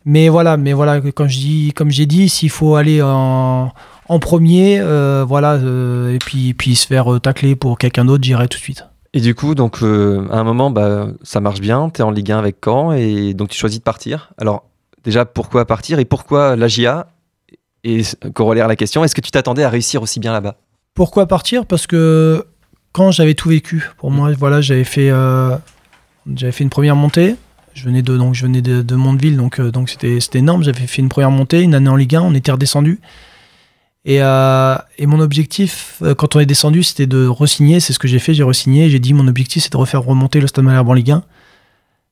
[0.05, 3.71] Mais voilà, mais voilà, quand je dis, comme j'ai dit, s'il faut aller en,
[4.09, 8.23] en premier, euh, voilà, euh, et puis, puis se faire euh, tacler pour quelqu'un d'autre,
[8.23, 8.85] j'irai tout de suite.
[9.13, 12.11] Et du coup, donc, euh, à un moment, bah, ça marche bien, tu es en
[12.11, 14.33] Ligue 1 avec Caen, et donc tu choisis de partir.
[14.37, 14.65] Alors,
[15.03, 17.07] déjà, pourquoi partir et pourquoi la GIA
[17.83, 18.01] Et
[18.33, 20.55] corollaire à la question, est-ce que tu t'attendais à réussir aussi bien là-bas?
[20.95, 21.65] Pourquoi partir?
[21.65, 22.45] Parce que
[22.91, 25.11] quand j'avais tout vécu, pour moi, voilà, j'avais fait,
[26.35, 27.35] j'avais fait une première montée.
[27.73, 30.63] Je venais de, donc, je venais de, de Mondeville, donc, euh, donc c'était, c'était énorme.
[30.63, 32.99] J'avais fait une première montée, une année en Ligue 1, on était redescendu.
[34.05, 37.79] Et, euh, et mon objectif, euh, quand on est descendu, c'était de re-signer.
[37.79, 38.89] C'est ce que j'ai fait, j'ai re-signé.
[38.89, 41.23] J'ai dit mon objectif, c'est de refaire remonter le Stade Malherbe en Ligue 1.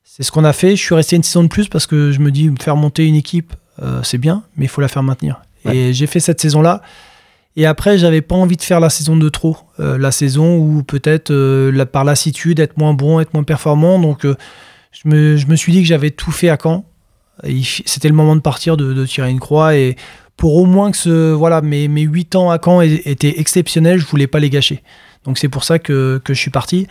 [0.04, 0.74] C'est ce qu'on a fait.
[0.76, 3.14] Je suis resté une saison de plus parce que je me dis, faire monter une
[3.14, 5.42] équipe, euh, c'est bien, mais il faut la faire maintenir.
[5.70, 6.82] Et j'ai fait cette saison-là.
[7.56, 9.56] Et après, j'avais pas envie de faire la saison de trop.
[9.78, 13.98] Euh, la saison où peut-être la- par lassitude, être moins bon, être moins performant.
[13.98, 16.84] Donc, je, me, je me suis dit que j'avais tout fait à Caen.
[17.86, 19.76] C'était le moment de partir, de, de tirer une croix.
[19.76, 19.96] Et
[20.42, 24.06] pour au moins que ce, voilà, mes, mes 8 ans à Caen étaient exceptionnels, je
[24.06, 24.82] voulais pas les gâcher.
[25.22, 26.88] Donc, c'est pour ça que, que je suis parti.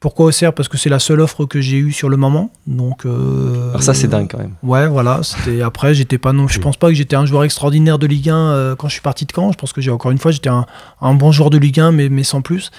[0.00, 2.50] Pourquoi Auxerre Parce que c'est la seule offre que j'ai eue sur le moment.
[2.66, 4.52] Donc, euh, Alors ça, c'est dingue quand même.
[4.62, 5.22] Ouais, voilà.
[5.64, 6.46] Après, j'étais pas non.
[6.46, 9.00] Je pense pas que j'étais un joueur extraordinaire de Ligue 1 euh, quand je suis
[9.00, 9.50] parti de Caen.
[9.50, 10.66] Je pense que j'ai encore une fois, j'étais un,
[11.00, 12.70] un bon joueur de Ligue 1, mais, mais sans plus.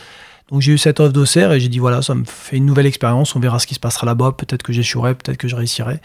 [0.51, 2.85] Donc j'ai eu cette offre d'Auxerre et j'ai dit voilà, ça me fait une nouvelle
[2.85, 3.35] expérience.
[3.35, 4.33] On verra ce qui se passera là-bas.
[4.37, 5.99] Peut-être que j'échouerai, peut-être que je réussirai.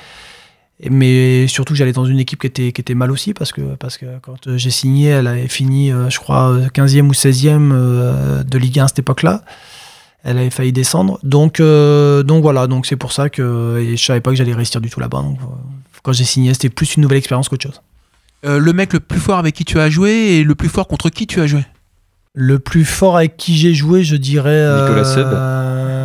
[0.91, 3.97] Mais surtout, j'allais dans une équipe qui était, qui était mal aussi parce que, parce
[3.97, 7.71] que quand euh, j'ai signé, elle avait fini, euh, je crois, euh, 15e ou 16e
[7.73, 9.43] euh, de Ligue 1 à cette époque-là.
[10.25, 11.21] Elle avait failli descendre.
[11.23, 14.55] Donc, euh, donc voilà, donc c'est pour ça que et je savais pas que j'allais
[14.55, 15.23] réussir du tout là-bas.
[15.23, 15.45] Donc, euh,
[16.03, 17.81] quand j'ai signé, c'était plus une nouvelle expérience qu'autre chose.
[18.45, 20.89] Euh, le mec le plus fort avec qui tu as joué et le plus fort
[20.89, 21.65] contre qui tu as joué?
[22.35, 24.67] Le plus fort avec qui j'ai joué, je dirais.
[24.83, 25.25] Nicolas euh,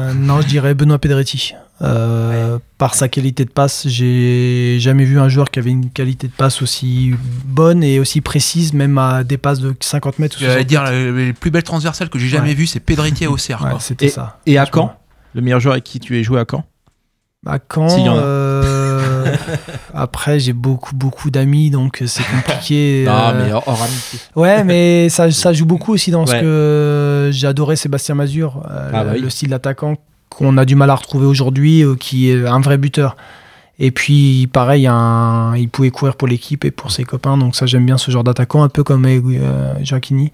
[0.10, 1.54] Euh, non, je dirais Benoît Pedretti.
[1.82, 6.28] Euh, Par sa qualité de passe, j'ai jamais vu un joueur qui avait une qualité
[6.28, 7.13] de passe aussi
[7.45, 10.38] bonne et aussi précise, même à des passes de 50 mètres.
[10.39, 12.54] J'allais 60 dire, les plus belles transversales que j'ai jamais Ouais.
[12.56, 13.62] vues, c'est Pedretti à Auxerre.
[13.65, 14.39] Ouais, c'était Et, ça.
[14.45, 14.65] et à.
[14.65, 14.93] Caen?
[15.34, 16.65] Le meilleur joueur avec qui tu es joué à Caen?
[17.45, 17.88] À Caen,
[19.94, 23.04] Après j'ai beaucoup beaucoup d'amis donc c'est compliqué.
[23.08, 24.20] Non, euh, mais hors, hors amitié.
[24.36, 28.89] Ouais, mais ça, ça joue beaucoup aussi dans ce que j'ai adoré Sébastien Mazur, euh,
[28.94, 29.22] Ah le, bah oui.
[29.22, 29.96] le style d'attaquant
[30.30, 33.18] qu'on a du mal à retrouver aujourd'hui, euh, qui est un vrai buteur.
[33.80, 37.65] Et puis, pareil, un- il pouvait courir pour l'équipe et pour ses copains, donc ça
[37.65, 40.32] j'aime bien ce genre d'attaquant, un peu comme euh, Jacquini.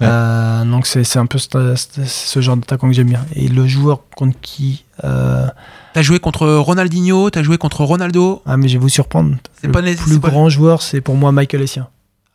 [0.00, 0.06] Ouais.
[0.10, 3.24] Euh, donc c'est c'est un peu ce, ce- ce genre d'attaquant que j'aime bien.
[3.36, 5.46] Et le joueur contre qui euh,
[5.92, 8.42] T'as joué contre Ronaldinho, t'as joué contre Ronaldo.
[8.44, 9.36] Ah mais je vais vous surprendre.
[9.60, 11.86] C'est Le pas plus pas- grand joueur, c'est pour moi Michael Essien,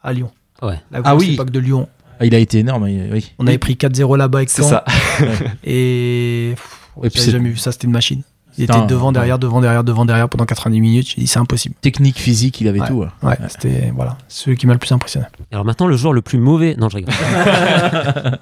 [0.04, 0.32] à Lyon.
[0.62, 0.80] Ouais.
[0.92, 1.34] La Ah oui.
[1.34, 1.90] époque de Lyon.
[2.22, 3.34] Ah, il a été énorme, oui.
[3.40, 4.84] On avait pris 4-0 là-bas avec C'est ça.
[5.64, 8.22] Et pff, Et puis jamais vu ça, c'était une machine.
[8.60, 11.08] Il était devant, derrière, devant, derrière, devant, derrière pendant 90 minutes.
[11.16, 11.76] J'ai dit c'est impossible.
[11.82, 12.88] Technique, physique, il avait Ouais.
[12.88, 13.00] tout.
[13.00, 13.08] ouais.
[13.24, 15.26] Ouais, c'était voilà, celui qui m'a le plus impressionné.
[15.52, 16.76] Alors maintenant, le joueur le plus mauvais.
[16.80, 17.14] Non, je rigole.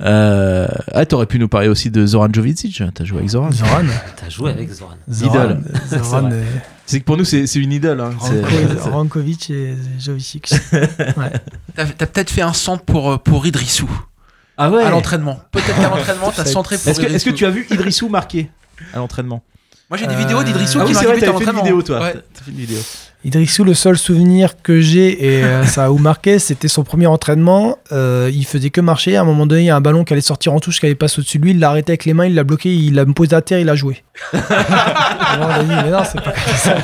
[0.00, 2.80] Euh, ah, t'aurais pu nous parler aussi de Zoran Jovic.
[2.94, 3.50] T'as joué avec Zoran.
[3.50, 3.82] Zoran,
[4.16, 4.94] T'as joué avec Zoran.
[5.10, 5.60] Zoran, Idole.
[5.88, 6.30] Zoran,
[6.86, 8.00] C'est euh, que pour nous, c'est c'est une idole.
[8.00, 8.10] hein.
[8.92, 10.52] Rankovic et Jovicic.
[10.72, 11.32] Ouais.
[11.74, 13.90] T'as t'as peut-être fait un centre pour, euh, pour Idrissou
[14.56, 15.40] Ah ouais à l'entraînement.
[15.50, 18.50] Peut-être qu'à l'entraînement, t'as centré pour Est-ce que, est-ce que tu as vu Idrissou marquer?
[18.92, 19.42] À l'entraînement
[19.90, 21.44] Moi j'ai des Euh, vidéos d'Idrissou Ah qui oui, c'est vrai, buts à t'avais fait
[21.44, 21.62] une l'entraînement.
[21.62, 22.00] vidéo, toi.
[22.00, 22.14] Ouais.
[22.34, 22.78] T'as fait une vidéo.
[23.24, 27.06] Idrissou, le seul souvenir que j'ai, et euh, ça a ou marqué, c'était son premier
[27.06, 27.76] entraînement.
[27.90, 29.16] Euh, il faisait que marcher.
[29.16, 30.86] À un moment donné, il y a un ballon qui allait sortir en touche, qui
[30.86, 31.50] allait passer au-dessus de lui.
[31.50, 33.68] Il l'a arrêté avec les mains, il l'a bloqué, il l'a posé à terre, il
[33.68, 34.04] a joué.
[34.32, 36.76] Alors, on a dit, mais non, c'est pas comme ça.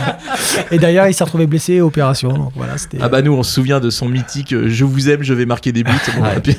[0.73, 2.29] Et derrière, il s'est retrouvé blessé, opération.
[2.31, 2.75] Donc voilà.
[3.01, 5.47] Ah bah nous, on se souvient de son mythique euh, Je vous aime, je vais
[5.47, 5.92] marquer des buts.
[6.16, 6.37] Bon, Ouais.
[6.37, 6.57] et puis,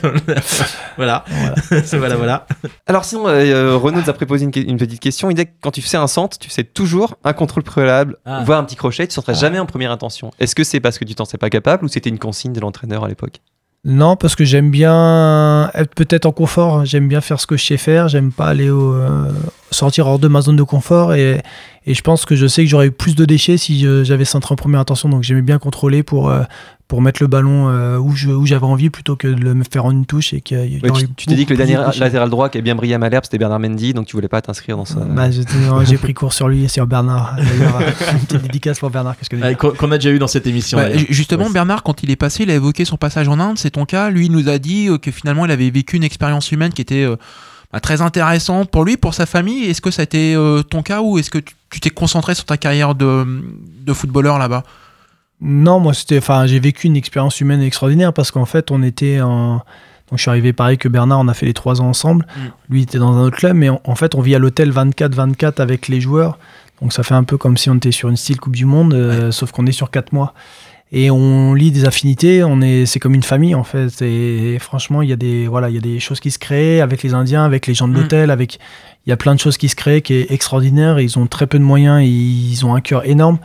[0.98, 1.26] voilà.
[1.94, 2.48] voilà, voilà.
[2.88, 5.30] Alors sinon, euh, Renaud nous a préposé une, petite question.
[5.30, 8.44] Il dit que quand tu fais un centre, tu fais toujours un contrôle préalable, Ah.
[8.46, 10.32] voire un petit crochet, tu sortiras jamais première intention.
[10.40, 12.60] Est-ce que c'est parce que tu t'en sais pas capable ou c'était une consigne de
[12.60, 13.42] l'entraîneur à l'époque?
[13.86, 16.86] Non, parce que j'aime bien être peut-être en confort.
[16.86, 18.08] J'aime bien faire ce que je sais faire.
[18.08, 19.32] J'aime pas aller au, euh,
[19.70, 21.14] sortir hors de ma zone de confort.
[21.14, 21.44] Et,
[21.86, 24.56] je pense que je sais que j'aurais eu plus de déchets si j'avais centré en
[24.56, 25.08] première intention.
[25.08, 26.42] Donc j'aimais bien contrôler pour, euh,
[26.88, 29.86] pour mettre le ballon euh, où je- où j'avais envie plutôt que de le faire
[29.86, 30.34] en une touche.
[30.34, 32.76] Et Ouais, aurait tu tu t'es dit que le dernier latéral droit qui a bien
[32.76, 35.00] brillé à Malherbe, c'était Bernard Mendy, donc tu voulais pas t'inscrire dans ça.
[35.00, 35.28] Bah,
[35.68, 37.36] non, J'ai pris cours sur lui et sur Bernard.
[37.38, 37.80] D'ailleurs,
[38.14, 39.36] une petite dédicace pour Bernard que.
[39.36, 40.78] Ouais, Qu'on a déjà eu dans cette émission.
[40.96, 43.58] Ju- justement, Ouais, Bernard, quand il est passé, il a évoqué son passage en Inde,
[43.58, 44.10] c'est ton cas.
[44.12, 46.82] Lui, il nous a dit euh, que finalement, il avait vécu une expérience humaine qui
[46.84, 47.16] était euh,
[47.74, 49.64] bah, très intéressante pour lui, pour sa famille.
[49.66, 52.36] Est-ce que ça a été euh, ton cas ou est-ce que tu tu t'es concentré
[52.36, 53.26] sur ta carrière de,
[53.86, 54.64] de footballeur là-bas?
[55.42, 59.22] Non, moi c'était, enfin, j'ai vécu une expérience humaine extraordinaire parce qu'en fait, on était
[59.22, 59.56] en,
[60.10, 62.26] donc je suis arrivé pareil que Bernard, on a fait les trois ans ensemble.
[62.26, 62.42] Mm.
[62.70, 64.72] Lui il était dans un autre club, mais en, en fait, on vit à l'hôtel
[64.72, 66.38] 24-24 avec les joueurs.
[66.82, 68.94] Donc ça fait un peu comme si on était sur une style Coupe du Monde,
[68.94, 70.34] euh, sauf qu'on est sur quatre mois.
[70.92, 74.02] Et on lit des affinités, on est, c'est comme une famille en fait.
[74.02, 76.80] Et, franchement, il y a des, voilà, il y a des choses qui se créent
[76.80, 78.02] avec les Indiens, avec les gens de Mm.
[78.02, 78.60] l'hôtel, avec,
[79.06, 81.00] il y a plein de choses qui se créent qui est extraordinaire.
[81.00, 83.40] Ils ont très peu de moyens, et ils ont un cœur énorme.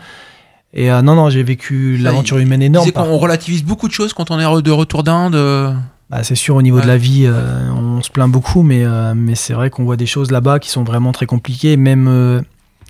[0.73, 2.91] Et euh, non, non, j'ai vécu l'aventure humaine énorme.
[2.93, 5.35] qu'on relativise beaucoup de choses quand on est de retour d'Inde.
[5.35, 5.73] euh.
[6.11, 6.83] bah, c'est sûr, au niveau Ouais.
[6.83, 9.97] de la vie, euh, on se plaint beaucoup, mais, euh, mais c'est vrai qu'on voit
[9.97, 11.77] des choses là-bas qui sont vraiment très compliquées.
[11.77, 12.43] Même,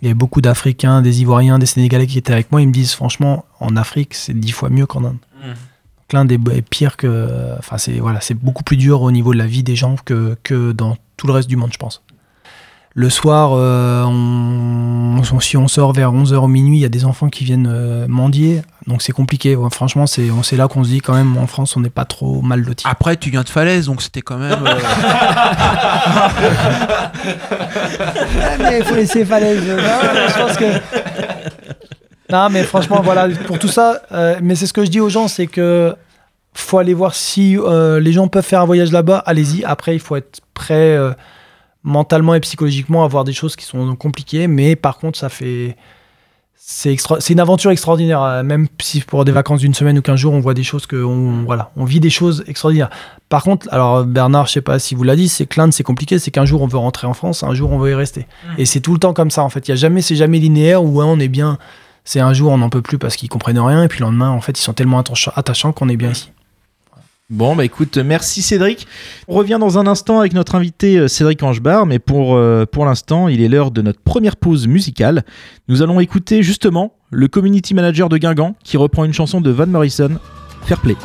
[0.03, 2.61] il y a beaucoup d'Africains, des Ivoiriens, des Sénégalais qui étaient avec moi.
[2.61, 5.17] Ils me disent, franchement, en Afrique, c'est dix fois mieux qu'en Inde.
[5.43, 5.49] Mm.
[5.49, 7.55] Donc, L'Inde est pire que.
[7.59, 10.37] Enfin, c'est voilà, c'est beaucoup plus dur au niveau de la vie des gens que,
[10.43, 12.03] que dans tout le reste du monde, je pense.
[12.95, 16.89] Le soir, euh, on, on- si on sort vers 11h au minuit, il y a
[16.89, 18.63] des enfants qui viennent euh, mendier.
[18.89, 19.55] Donc c'est compliqué.
[19.55, 21.89] Ouais, franchement, c'est on- c'est là qu'on se dit quand même, en France, on n'est
[21.91, 22.85] pas trop mal loti.
[22.89, 24.59] Après, tu viens de Falaise, donc c'était quand même.
[24.67, 24.75] euh,
[28.59, 29.63] mais il faut laisser falaise.
[29.67, 30.65] Non, mais je pense que.
[32.33, 35.09] Non, mais franchement, voilà, pour tout ça, euh, mais c'est ce que je dis aux
[35.09, 35.95] gens, c'est que
[36.55, 39.65] faut aller voir si euh, les gens peuvent faire un voyage là-bas, allez-y.
[39.65, 41.13] Après, il faut être prêt euh,
[41.83, 45.77] mentalement et psychologiquement à voir des choses qui sont compliquées, mais par contre, ça fait.
[46.63, 47.17] C'est extra...
[47.29, 50.41] une aventure extraordinaire, euh, même si pour des vacances d'une semaine ou qu'un jour, on
[50.41, 51.03] voit des choses que.
[51.03, 52.91] On, voilà, on vit des choses extraordinaires.
[53.29, 55.83] Par contre, alors Bernard, je sais pas si vous l'a dit, c'est que l'Inde, c'est
[55.83, 58.27] compliqué, c'est qu'un jour, on veut rentrer en France, un jour, on veut y rester.
[58.59, 59.67] Et c'est tout le temps comme ça, en fait.
[59.69, 61.59] Il y a jamais, c'est jamais linéaire où hein, on est bien.
[62.05, 64.31] C'est un jour, on n'en peut plus parce qu'ils comprennent rien, et puis le lendemain,
[64.31, 65.03] en fait, ils sont tellement
[65.35, 66.31] attachants qu'on est bien ici.
[67.31, 68.89] Bon, bah écoute, merci Cédric.
[69.29, 72.85] On revient dans un instant avec notre invité euh, Cédric Angebar, mais pour, euh, pour
[72.85, 75.25] l'instant, il est l'heure de notre première pause musicale.
[75.69, 79.69] Nous allons écouter justement le community manager de Guingamp qui reprend une chanson de Van
[79.69, 80.19] Morrison,
[80.67, 80.97] Fair Play.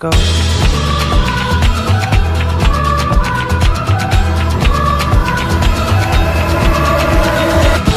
[0.00, 0.10] Go.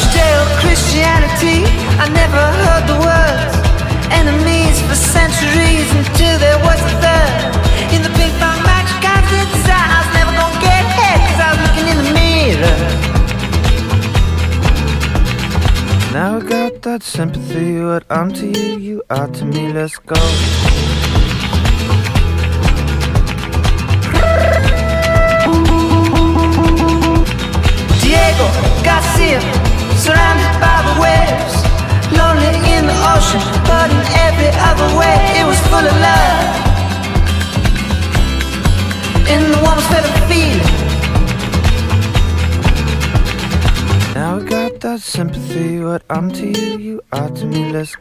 [0.02, 1.64] Judeo Christianity,
[2.04, 3.56] I never heard the words.
[4.12, 7.40] Enemies for centuries until there was a third.
[7.96, 11.50] In the ping pong match, guys inside, I was never gonna get hit, cause I
[11.56, 12.80] was looking in the mirror.
[16.12, 20.63] Now I got that sympathy, what I'm to you, you are to me, let's go.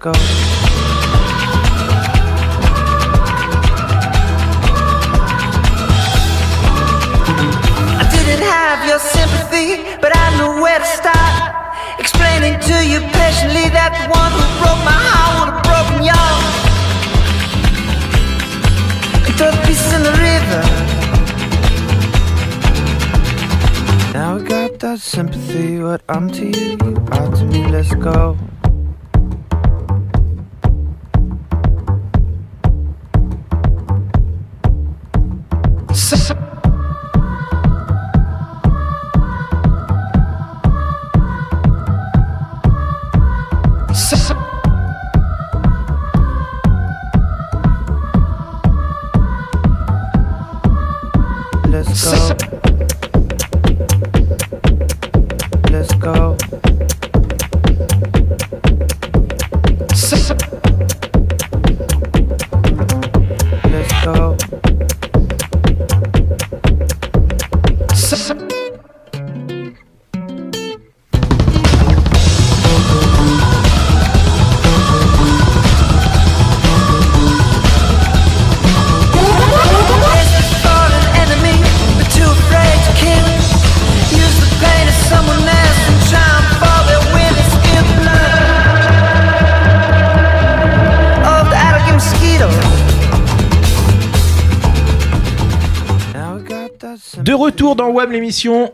[0.02, 0.10] Go.
[8.00, 9.68] I didn't have your sympathy,
[10.00, 11.54] but I knew where to start.
[12.00, 16.54] Explaining to you patiently that the one who broke my heart would have broken yours.
[19.24, 20.62] And throw the pieces in the river.
[24.14, 28.36] Now I got that sympathy, what I'm to you, you are to me, let's go.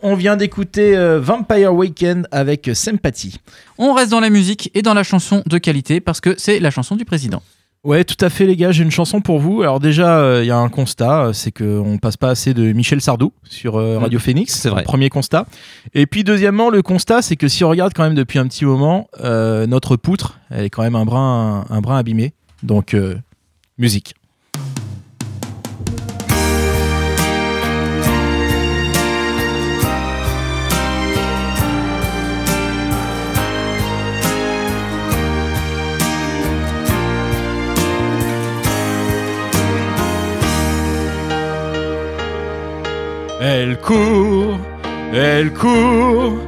[0.02, 3.38] On vient d'écouter euh, Vampire Weekend avec Sympathy.
[3.78, 6.70] On reste dans la musique et dans la chanson de qualité parce que c'est la
[6.70, 7.42] chanson du président.
[7.84, 9.62] Ouais, tout à fait les gars, j'ai une chanson pour vous.
[9.62, 13.00] Alors déjà, il y a un constat, euh, c'est qu'on passe pas assez de Michel
[13.00, 14.52] Sardou sur euh, Radio Phoenix.
[14.52, 14.82] c'est vrai.
[14.82, 15.46] Premier constat.
[15.94, 18.64] Et puis deuxièmement, le constat, c'est que si on regarde quand même depuis un petit
[18.64, 22.34] moment, euh, notre poutre, elle est quand même un brin, un brin abîmé.
[22.62, 23.16] Donc, euh,
[23.78, 24.14] musique.
[43.78, 44.58] Elle court,
[45.14, 46.38] elle court,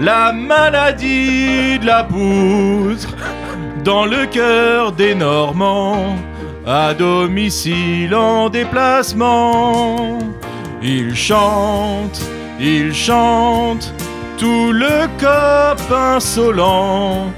[0.00, 3.14] la maladie de la poutre,
[3.84, 6.16] dans le cœur des Normands,
[6.66, 10.18] à domicile en déplacement.
[10.82, 12.20] Il chante,
[12.60, 13.94] il chante,
[14.38, 17.32] tout le cop insolent,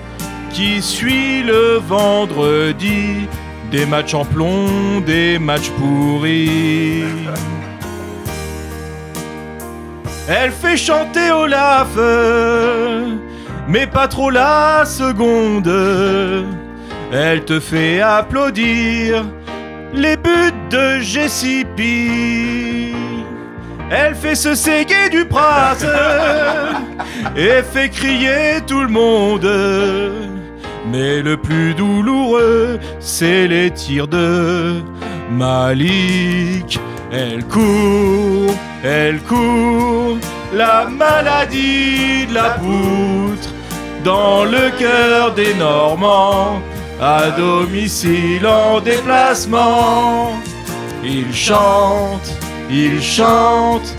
[0.51, 3.29] qui suit le vendredi,
[3.71, 7.05] des matchs en plomb, des matchs pourris.
[10.27, 11.97] Elle fait chanter Olaf,
[13.69, 15.71] mais pas trop la seconde.
[17.13, 19.25] Elle te fait applaudir
[19.93, 22.93] les buts de JCP.
[23.91, 25.77] Elle fait se séguer du Prat
[27.37, 29.49] et fait crier tout le monde.
[30.91, 34.81] Mais le plus douloureux, c'est les tirs de
[35.31, 36.81] Malik.
[37.17, 40.19] Elle court, elle court,
[40.53, 43.51] la maladie de la poutre,
[44.03, 46.61] dans le cœur des Normands,
[47.01, 50.33] à domicile en déplacement.
[51.05, 52.33] Il chante,
[52.69, 53.95] il chante,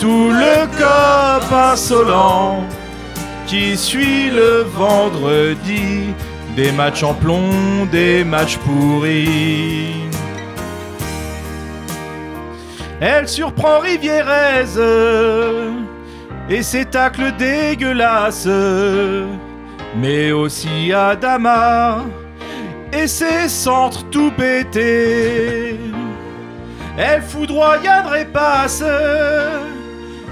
[0.00, 2.64] tout le cop insolent,
[3.46, 6.12] qui suit le vendredi,
[6.56, 10.06] des matchs en plomb, des matchs pourris.
[13.00, 14.64] Elle surprend Rivierez.
[16.48, 18.48] Et ses tacles dégueulasses,
[19.96, 22.04] mais aussi Adama.
[22.92, 25.78] Et ses centres tout pétés.
[26.96, 28.84] Elle foudroie Yann Repasse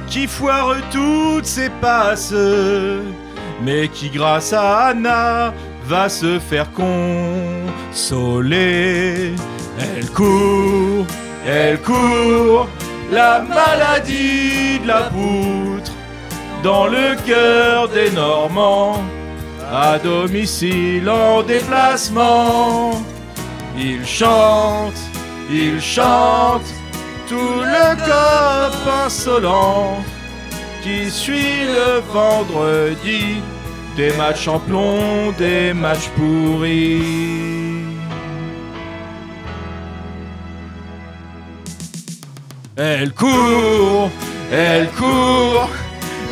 [0.06, 2.34] qui foire toutes ses passes,
[3.62, 5.52] mais qui grâce à Anna
[5.86, 6.70] va se faire
[7.92, 8.54] consoler.
[9.78, 11.06] Elle court,
[11.46, 12.68] elle court,
[13.10, 15.92] la maladie de la poutre
[16.62, 19.02] dans le cœur des Normands,
[19.72, 22.92] à domicile en déplacement.
[23.76, 25.00] Il chante,
[25.50, 26.66] il chante,
[27.28, 29.98] tout le cop insolent
[30.82, 33.42] qui suit le vendredi
[33.96, 37.53] des matchs en plomb, des matchs pourris.
[42.76, 44.10] Elle court,
[44.50, 45.70] elle court,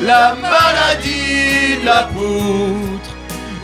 [0.02, 3.10] la maladie de la poutre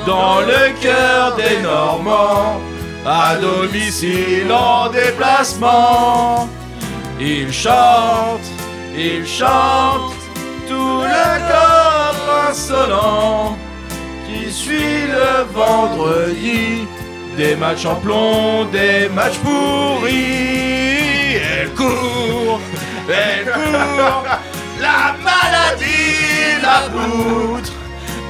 [0.06, 2.60] dans le cœur des Normands,
[3.04, 6.48] à domicile en déplacement.
[7.18, 8.46] Il chante,
[8.96, 10.14] il chante,
[10.68, 13.58] tout le corps insolent
[14.28, 16.86] qui suit le vendredi
[17.38, 21.36] des matchs en plomb, des matchs pourris.
[21.36, 22.60] Elle court,
[23.08, 24.24] elle court,
[24.80, 27.70] la maladie la poutre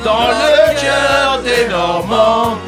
[0.04, 2.58] dans le cœur des Normands,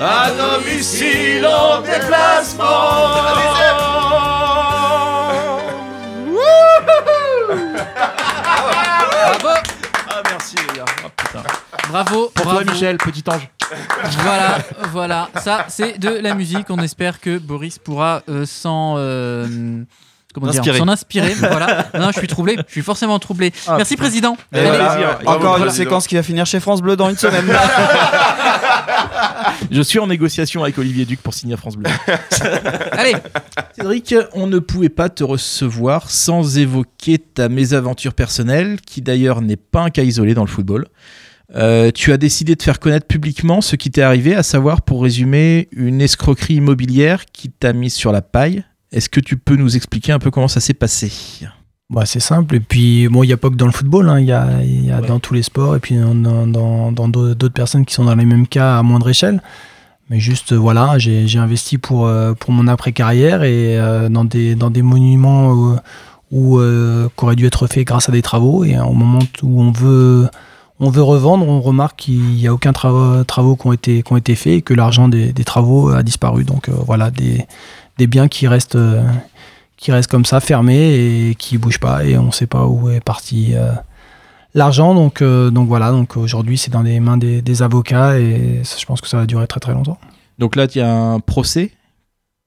[0.00, 2.64] à domicile en déplacement.
[9.22, 9.54] Bravo
[10.08, 10.84] Ah merci les gars.
[11.04, 11.69] Ah, putain.
[11.88, 12.62] Bravo, Pour bravo.
[12.62, 13.48] toi Michel, petit ange.
[14.22, 14.58] Voilà,
[14.92, 15.28] voilà.
[15.40, 16.66] Ça, c'est de la musique.
[16.70, 18.94] On espère que Boris pourra euh, s'en.
[18.98, 19.82] euh,
[20.32, 20.78] Comment dire Inspirer.
[20.78, 21.34] S'en inspirer.
[21.34, 21.88] voilà.
[21.98, 22.56] Non, je suis troublé.
[22.68, 23.52] Je suis forcément troublé.
[23.66, 24.04] Ah, Merci, putain.
[24.04, 24.36] président.
[24.54, 24.68] Et Allez.
[24.68, 25.18] voilà, plaisir.
[25.30, 27.44] Encore une séquence qui va finir chez France Bleu dans une semaine.
[29.70, 31.90] Je suis en négociation avec Olivier Duc pour signer à France Bleu.
[32.92, 33.16] Allez.
[33.76, 39.56] Cédric, on ne pouvait pas te recevoir sans évoquer ta mésaventure personnelle, qui d'ailleurs n'est
[39.56, 40.86] pas un cas isolé dans le football.
[41.56, 45.02] Euh, tu as décidé de faire connaître publiquement ce qui t'est arrivé, à savoir, pour
[45.02, 48.64] résumer, une escroquerie immobilière qui t'a mise sur la paille.
[48.92, 51.12] Est-ce que tu peux nous expliquer un peu comment ça s'est passé?
[51.90, 52.56] Bah, c'est simple.
[52.56, 54.20] Et puis, bon, il n'y a pas que dans le football, hein.
[54.20, 57.84] il y a, il y a dans tous les sports, et puis dans, d'autres personnes
[57.84, 59.42] qui sont dans les mêmes cas à moindre échelle.
[60.08, 64.70] Mais juste, voilà, j'ai investi pour, euh, pour mon après-carrière et euh, dans, des, dans
[64.70, 65.76] des monuments euh,
[66.32, 68.64] où, euh, qui auraient dû être faits grâce à des travaux.
[68.64, 70.28] Et au moment où on veut,
[70.80, 74.12] on veut revendre, on remarque qu'il n'y a aucun trava- travaux qui ont été, qui
[74.12, 76.44] ont été faits et que l'argent des, des travaux a disparu.
[76.44, 77.46] Donc euh, voilà, des,
[77.98, 79.02] des biens qui restent, euh,
[79.76, 82.04] qui restent comme ça, fermés et qui bougent pas.
[82.04, 83.72] Et on ne sait pas où est parti euh,
[84.54, 84.94] l'argent.
[84.94, 89.08] Donc, donc voilà, donc aujourd'hui c'est dans les mains des, avocats et je pense que
[89.08, 89.98] ça va durer très très longtemps.
[90.38, 91.72] Donc là, il y a un procès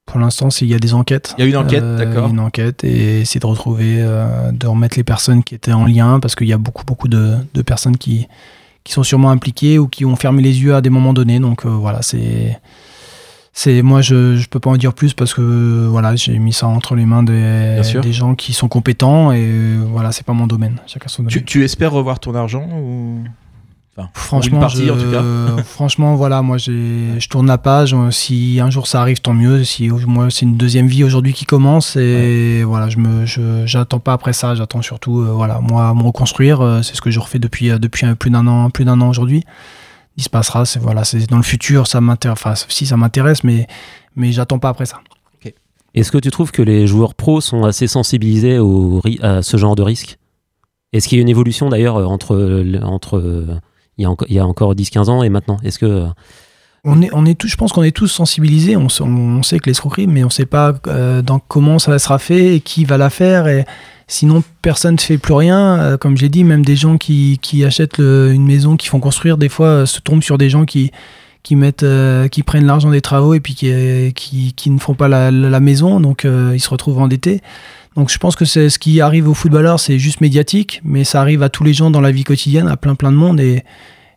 [0.06, 1.34] Pour l'instant, il y a des enquêtes.
[1.38, 2.30] Il y a une enquête, Euh, d'accord.
[2.30, 6.20] Une enquête et essayer de retrouver, euh, de remettre les personnes qui étaient en lien
[6.20, 8.28] parce qu'il y a beaucoup beaucoup de, de personnes qui,
[8.84, 11.40] qui sont sûrement impliquées ou qui ont fermé les yeux à des moments donnés.
[11.40, 12.60] Donc euh, voilà, c'est.
[13.56, 16.66] C'est moi je je peux pas en dire plus parce que voilà j'ai mis ça
[16.66, 20.78] entre les mains des, des gens qui sont compétents et voilà c'est pas mon domaine
[20.88, 21.38] chacun son domaine.
[21.38, 23.20] tu, tu espères revoir ton argent ou...
[23.96, 25.64] Enfin, Franchement, partie je- en tout cas.
[25.64, 27.94] franchement, voilà, moi, je tourne la page.
[27.94, 29.64] Euh, Si un jour ça arrive, tant mieux.
[29.64, 34.00] Si moi, c'est une deuxième vie aujourd'hui qui commence, et voilà, je me, je, j'attends
[34.00, 34.56] pas après ça.
[34.56, 36.62] J'attends surtout, euh, voilà, moi, me reconstruire.
[36.62, 39.44] euh, c'est ce que je refais depuis, depuis plus d'un an, plus d'un an aujourd'hui.
[40.18, 41.86] Il se passera, c'est voilà, c'est dans le futur.
[41.88, 42.38] Ça m'intéresse.
[42.40, 43.68] Enfin, si ça m'intéresse, mais,
[44.16, 45.02] mais j'attends pas après ça.
[45.96, 49.76] Est-ce que tu trouves que les joueurs pros sont assez sensibilisés au, à ce genre
[49.76, 50.18] de risque?
[50.92, 53.60] Est-ce qu'il y a une évolution d'ailleurs entre, entre euh,
[53.98, 56.08] il y a, encore 10-15 ans et maintenant Est-ce que euh,
[56.84, 58.76] On est, tous, je pense qu'on est tous sensibilisés.
[58.76, 62.56] On, sait- que l'escroquerie, mais on ne sait pas euh, dans comment ça sera fait
[62.56, 63.48] et qui va la faire.
[63.48, 63.66] Et
[64.08, 65.80] sinon, personne ne fait plus rien.
[65.80, 69.50] Euh, comme j'ai dit, même des gens qui, achètent une maison, qui font construire, des
[69.50, 70.92] fois, se tombent sur des gens qui,
[71.44, 71.56] qui
[72.46, 76.00] prennent l'argent des travaux et puis qui, qui, ne font pas la, la maison.
[76.00, 77.42] Donc, ils se retrouvent endettés.
[77.96, 81.22] Donc, je pense que c'est ce qui arrive aux footballeurs, c'est juste médiatique, mais ça
[81.22, 83.40] arrive à tous les gens dans la vie quotidienne, à plein plein de monde.
[83.40, 83.64] Et,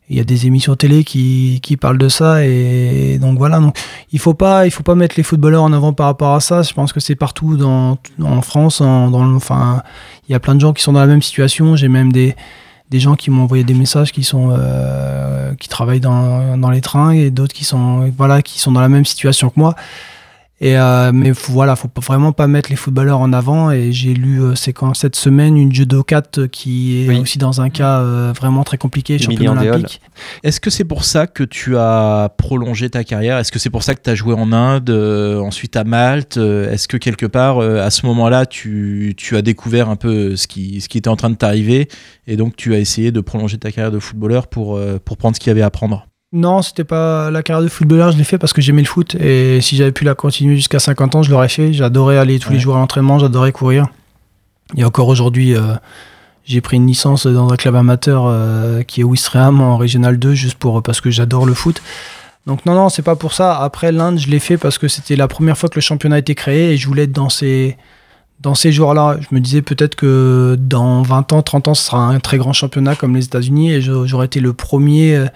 [0.09, 3.59] il y a des émissions télé qui, qui parlent de ça et donc voilà.
[3.59, 3.77] Donc
[4.12, 6.62] il faut pas il faut pas mettre les footballeurs en avant par rapport à ça.
[6.62, 9.83] Je pense que c'est partout dans en France en, dans enfin
[10.29, 11.74] il y a plein de gens qui sont dans la même situation.
[11.74, 12.37] J'ai même des
[12.89, 16.81] des gens qui m'ont envoyé des messages qui sont euh, qui travaillent dans, dans les
[16.81, 19.74] trains et d'autres qui sont voilà qui sont dans la même situation que moi
[20.59, 23.70] Et euh, mais faut- voilà, faut vraiment pas mettre les footballeurs en avant.
[23.70, 27.18] Et j'ai lu, euh, c'est quand cette semaine, une judokate qui est Oui.
[27.18, 30.00] aussi dans un cas euh, vraiment très compliqué, champion olympique.
[30.42, 33.36] Est-ce que c'est pour ça que tu as prolongé ta carrière?
[33.36, 36.38] Est-ce que c'est pour ça que tu as joué en Inde, euh, ensuite à Malte?
[36.38, 40.46] Est-ce que quelque part, euh, à ce moment-là, tu, tu as découvert un peu ce
[40.46, 41.88] qui, ce qui était en train de t'arriver
[42.26, 45.36] et donc tu as essayé de prolonger ta carrière de footballeur pour, euh, pour prendre
[45.36, 46.07] ce qu'il y avait à prendre?
[46.33, 49.14] Non, c'était pas la carrière de footballeur, je l'ai fait parce que j'aimais le foot.
[49.14, 51.72] Et si j'avais pu la continuer jusqu'à 50 ans, je l'aurais fait.
[51.72, 53.87] J'adorais aller tous les jours à l'entraînement, j'adorais courir.
[54.77, 55.74] Et encore aujourd'hui, euh,
[56.45, 60.35] j'ai pris une licence dans un club amateur euh, qui est Ouistreham en Régional 2,
[60.35, 61.81] juste pour, parce que j'adore le foot.
[62.47, 63.57] Donc non, non, c'est pas pour ça.
[63.61, 66.18] Après, l'Inde, je l'ai fait parce que c'était la première fois que le championnat a
[66.18, 67.77] été créé et je voulais être dans ces,
[68.41, 69.18] dans ces jours-là.
[69.20, 72.53] Je me disais peut-être que dans 20 ans, 30 ans, ce sera un très grand
[72.53, 75.29] championnat comme les États-Unis et j'aurais été le premier.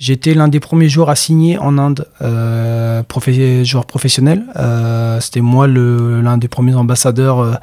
[0.00, 4.42] J'étais l'un des premiers joueurs à signer en Inde, euh, profé- joueur professionnel.
[4.56, 7.40] Euh, C'était moi l'un des premiers ambassadeurs.
[7.40, 7.54] euh,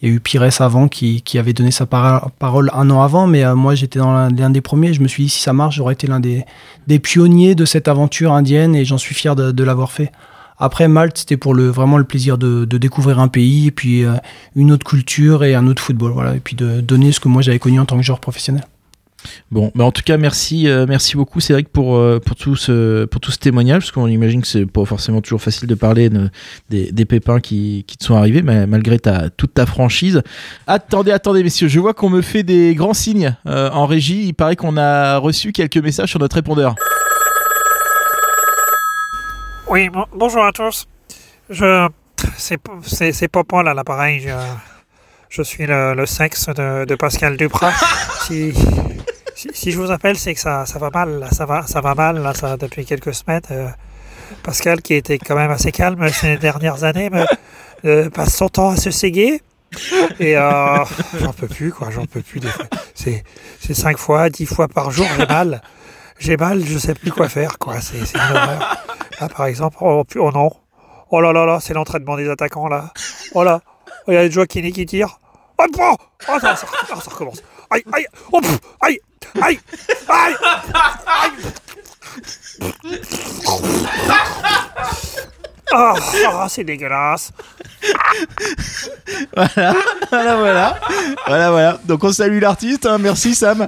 [0.00, 3.26] il y a eu Pires avant qui, qui avait donné sa parole un an avant,
[3.28, 4.94] mais euh, moi j'étais l'un des premiers.
[4.94, 6.44] Je me suis dit, si ça marche, j'aurais été l'un des,
[6.86, 10.10] des pionniers de cette aventure indienne et j'en suis fier de, de l'avoir fait.
[10.58, 14.04] Après, Malte, c'était pour le, vraiment le plaisir de, de découvrir un pays et puis
[14.04, 14.14] euh,
[14.56, 16.12] une autre culture et un autre football.
[16.12, 18.64] Voilà, et puis de donner ce que moi j'avais connu en tant que joueur professionnel.
[19.50, 23.04] Bon, mais en tout cas, merci, euh, merci beaucoup, Cédric, pour, euh, pour, tout ce,
[23.04, 26.08] pour tout ce témoignage, parce qu'on imagine que c'est pas forcément toujours facile de parler
[26.10, 26.30] de-
[26.70, 30.22] des, des pépins qui, qui te sont arrivés, mais malgré ta, toute ta franchise.
[30.66, 34.24] Attendez, attendez, messieurs, je vois qu'on me fait des grands signes euh, en régie.
[34.26, 36.74] Il paraît qu'on a reçu quelques messages sur notre répondeur.
[39.68, 40.86] Oui, bon- bonjour à tous.
[41.48, 41.88] Je,
[42.36, 44.20] c'est, c'est, c'est Popol à l'appareil.
[44.20, 44.30] Je,
[45.28, 47.72] je suis le, le sexe de, de Pascal Duprat.
[48.26, 48.52] Si,
[49.52, 51.28] si, je vous appelle, c'est que ça, ça va mal.
[51.32, 53.42] ça va, ça va mal depuis quelques semaines.
[53.50, 53.68] Euh,
[54.42, 57.10] Pascal, qui était quand même assez calme ces dernières années,
[57.84, 59.42] euh, passe son temps à se séguer.
[60.20, 60.84] Et euh,
[61.18, 61.90] j'en peux plus, quoi.
[61.90, 62.40] J'en peux plus.
[62.40, 62.48] des.
[62.94, 63.24] C'est,
[63.60, 65.06] c'est cinq fois, dix fois par jour.
[65.16, 65.62] J'ai mal.
[66.18, 66.64] J'ai mal.
[66.64, 67.80] Je sais plus quoi faire, quoi.
[67.80, 68.34] C'est, une.
[68.34, 70.50] Là, par exemple, oh, oh non.
[71.10, 72.92] Oh là là là, c'est l'entraînement des attaquants, là.
[73.34, 73.60] Oh là.
[74.08, 75.18] Il y a Joaquini qui tire.
[75.58, 75.96] Oh, oh,
[76.28, 77.42] oh, ça, ça, ça recommence.
[77.72, 79.00] Aïe, aïe, oh, pff, aïe,
[79.40, 79.58] aïe,
[80.08, 80.34] aïe,
[81.06, 81.32] aïe.
[85.74, 85.94] Ah,
[86.28, 87.32] ah, c'est dégueulasse.
[89.34, 89.74] Voilà,
[90.10, 90.80] voilà, voilà.
[91.26, 91.80] Voilà, voilà.
[91.84, 92.98] Donc on salue l'artiste, hein.
[92.98, 93.66] merci Sam.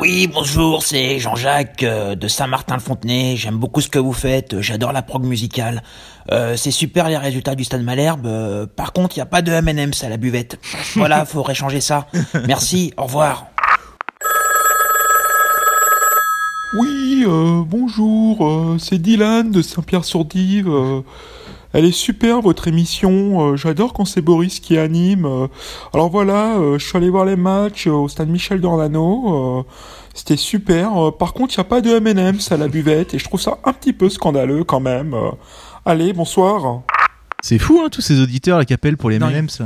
[0.00, 3.36] Oui, bonjour, c'est Jean-Jacques euh, de Saint-Martin-le-Fontenay.
[3.36, 5.84] J'aime beaucoup ce que vous faites, euh, j'adore la prog musicale.
[6.32, 8.26] Euh, c'est super les résultats du Stade Malherbe.
[8.26, 10.58] euh, par contre, il n'y a pas de M&M's à la buvette.
[10.96, 12.08] Voilà, faudrait changer ça.
[12.48, 13.46] Merci, au revoir.
[16.76, 17.24] Oui,
[17.68, 20.68] bonjour, c'est Dylan de Saint-Pierre-sur-Dive.
[21.74, 25.26] Elle est super votre émission, euh, j'adore quand c'est Boris qui anime.
[25.26, 25.48] euh.
[25.92, 29.62] alors voilà, euh, je suis allé voir les matchs au stade Michel Dornano, euh,
[30.14, 30.96] c'était super.
[30.96, 33.40] euh, par contre, il n'y a pas de M&M's à la buvette et je trouve
[33.40, 35.14] ça un petit peu scandaleux quand même.
[35.14, 35.30] euh.
[35.84, 36.82] allez, bonsoir.
[37.42, 39.60] C'est fou, hein, tous ces auditeurs là, qui appellent pour les M&M's.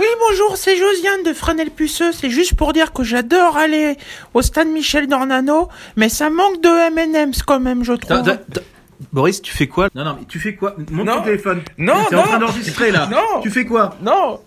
[0.00, 2.12] Oui, bonjour, c'est Josiane de Fresnel-Puceux.
[2.12, 3.96] C'est juste pour dire que j'adore aller
[4.34, 6.68] au stade Michel Dornano, mais ça manque de
[6.98, 8.22] M&M's quand même, je trouve.
[9.12, 11.16] Boris, tu fais quoi Non, non, mais tu fais quoi Monte Non.
[11.18, 11.60] ton téléphone.
[11.78, 12.24] Non, T'es en non.
[12.26, 13.08] train d'enregistrer là.
[13.10, 13.40] Non.
[13.42, 14.40] Tu fais quoi Non.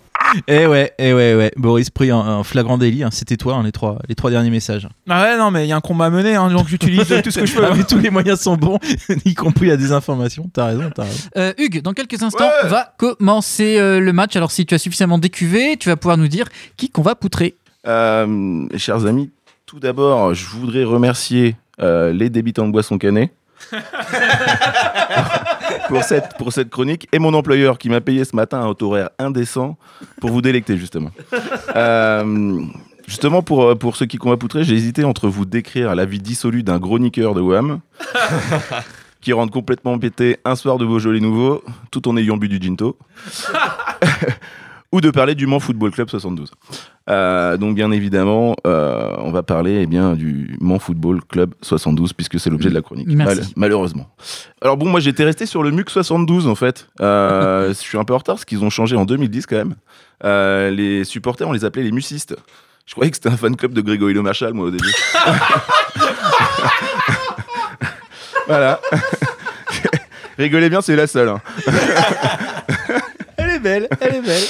[0.46, 1.50] Eh ouais, eh ouais, ouais.
[1.56, 3.02] Boris pris en, en flagrant délit.
[3.02, 3.10] hein.
[3.12, 4.88] C'était toi, hein, les trois, les trois derniers messages.
[5.08, 7.30] Ah ouais, non, mais il y a un combat à mener, hein, donc j'utilise tout
[7.30, 7.64] ce que je peux.
[7.70, 8.78] Ah, mais tous les moyens sont bons,
[9.24, 10.48] y compris la désinformation.
[10.52, 11.28] T'as raison, t'as raison.
[11.36, 14.36] Euh, Hugues, dans quelques instants, va commencer euh, le match.
[14.36, 16.46] Alors, si tu as suffisamment décuvé, tu vas pouvoir nous dire
[16.76, 17.56] qui qu'on va poutrer.
[17.86, 19.30] Euh, chers amis,
[19.66, 23.32] tout d'abord, je voudrais remercier euh, les débitants de boissons cannées
[25.88, 29.10] pour, cette, pour cette chronique et mon employeur qui m'a payé ce matin un horaire
[29.18, 29.76] indécent
[30.20, 31.10] pour vous délecter, justement.
[31.74, 32.60] Euh,
[33.06, 36.18] justement, pour, euh, pour ceux qui va poutrer, j'ai hésité entre vous décrire la vie
[36.18, 37.80] dissolue d'un gros niqueur de Wham
[39.22, 42.98] qui rentre complètement pété un soir de Beaujolais nouveau tout en ayant bu du ginto
[44.92, 46.50] ou de parler du Mans Football Club 72.
[47.10, 52.12] Euh, donc bien évidemment, euh, on va parler eh bien du Mans Football Club 72
[52.12, 53.08] puisque c'est l'objet de la chronique.
[53.08, 53.52] Merci.
[53.56, 54.08] malheureusement.
[54.60, 56.88] Alors bon, moi j'étais resté sur le MUC 72 en fait.
[57.00, 59.74] Euh, je suis un peu en retard parce qu'ils ont changé en 2010 quand même.
[60.76, 62.36] Les supporters, on les appelait les mucistes.
[62.86, 64.92] Je croyais que c'était un fan club de Grégory Le Marchal moi au début.
[68.46, 68.80] voilà.
[70.38, 71.28] Rigolez bien, c'est la seule.
[71.28, 71.40] hein.
[73.36, 74.42] Elle est belle, elle est belle.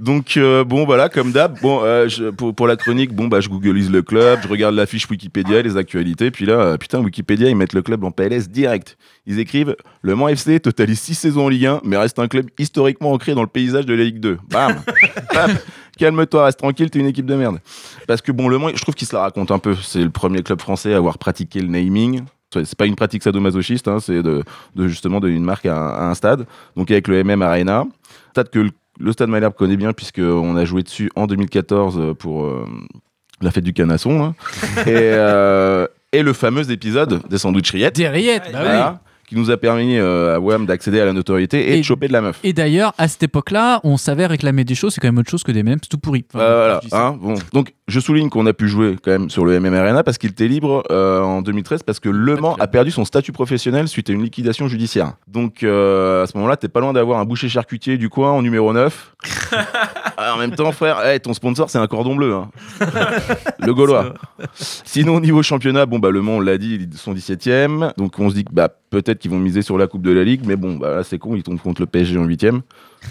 [0.00, 3.40] Donc euh, bon voilà comme d'hab bon euh, je- pour, pour la chronique bon bah
[3.40, 7.00] je googleise le club je regarde la fiche Wikipédia les actualités puis là euh, putain
[7.00, 8.96] Wikipédia ils mettent le club en PLS direct.
[9.26, 12.46] Ils écrivent le Mans FC totalise 6 saisons en Ligue 1 mais reste un club
[12.58, 14.76] historiquement ancré dans le paysage de la Ligue 2 bam.
[15.98, 17.58] Calme-toi reste tranquille t'es une équipe de merde.
[18.06, 19.74] Parce que bon le Mans je trouve qu'il se la raconte un peu.
[19.82, 22.22] C'est le premier club français à avoir pratiqué le naming.
[22.52, 24.42] C'est c'est pas une pratique sadomasochiste, hein, c'est de,
[24.74, 26.46] de justement donner une marque à un, à un stade.
[26.76, 27.84] Donc avec le MM Arena,
[28.32, 28.70] stade que le,
[29.00, 32.66] le stade Malherbe connaît bien puisqu'on a joué dessus en 2014 pour euh,
[33.40, 34.22] la fête du canasson.
[34.22, 34.34] hein.
[34.86, 37.96] et, euh, et le fameux épisode des sandwichs rillettes.
[37.96, 41.72] Des rillettes, bah Voilà, Qui nous a permis euh, à WAM d'accéder à la notoriété
[41.72, 42.40] et, de choper de la meuf.
[42.42, 45.44] Et d'ailleurs, à cette époque-là, on savait réclamer des choses, c'est quand même autre chose
[45.44, 46.24] que des mêmes, c'est tout pourri.
[46.34, 47.34] Enfin, Euh, voilà, hein, bon.
[47.52, 50.30] Donc, je souligne qu'on a pu jouer quand même sur le MM Arena parce qu'il
[50.30, 54.10] était libre euh, en 2013 parce que Le Mans a perdu son statut professionnel suite
[54.10, 55.12] à une liquidation judiciaire.
[55.28, 58.42] Donc, euh, à ce moment-là, t'es pas loin d'avoir un boucher charcutier du coin en
[58.42, 59.14] numéro 9.
[60.34, 62.34] En même temps, frère, hey, ton sponsor, c'est un cordon bleu.
[62.34, 62.50] hein.
[63.58, 64.14] le Gaulois.
[64.54, 67.92] Sinon, au niveau championnat, bon, bah, Le Mans, on l'a dit, ils sont 17e.
[67.96, 70.24] Donc, on se dit que bah, peut-être qu'ils vont miser sur la Coupe de la
[70.24, 70.42] Ligue.
[70.46, 72.60] Mais bon, bah, là, c'est con, ils tombent contre le PSG en 8e.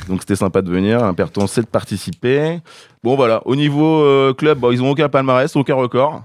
[0.07, 1.03] Donc, c'était sympa de venir.
[1.03, 2.59] Un perton, c'est de participer.
[3.03, 3.41] Bon, voilà.
[3.45, 6.23] Au niveau euh, club, bon, ils ont aucun palmarès, aucun record.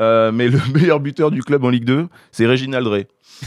[0.00, 3.06] Euh, mais le meilleur buteur du club en Ligue 2, c'est Réginald Rey.